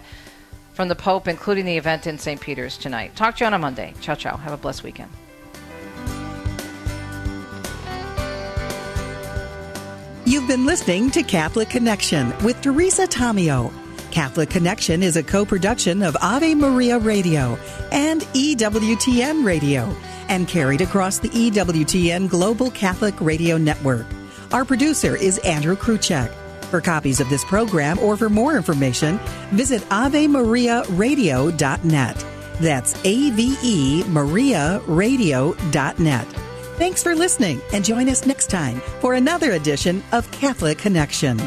[0.78, 2.40] from the Pope, including the event in St.
[2.40, 3.16] Peter's tonight.
[3.16, 3.96] Talk to you on a Monday.
[4.00, 4.38] Ciao, ciao.
[4.38, 5.10] Have a blessed weekend.
[10.26, 13.74] You've been listening to Catholic Connection with Teresa Tomeo.
[14.12, 17.58] Catholic Connection is a co production of Ave Maria Radio
[17.92, 19.96] and EWTN Radio
[20.30, 24.06] and carried across the EWTN Global Catholic Radio Network.
[24.52, 26.32] Our producer is Andrew Kruchek.
[26.70, 29.20] For copies of this program or for more information,
[29.52, 32.26] visit AveMariaRadio.net.
[32.60, 36.28] That's A V E Maria Radio.net.
[36.78, 41.40] Thanks for listening and join us next time for another edition of Catholic Connection.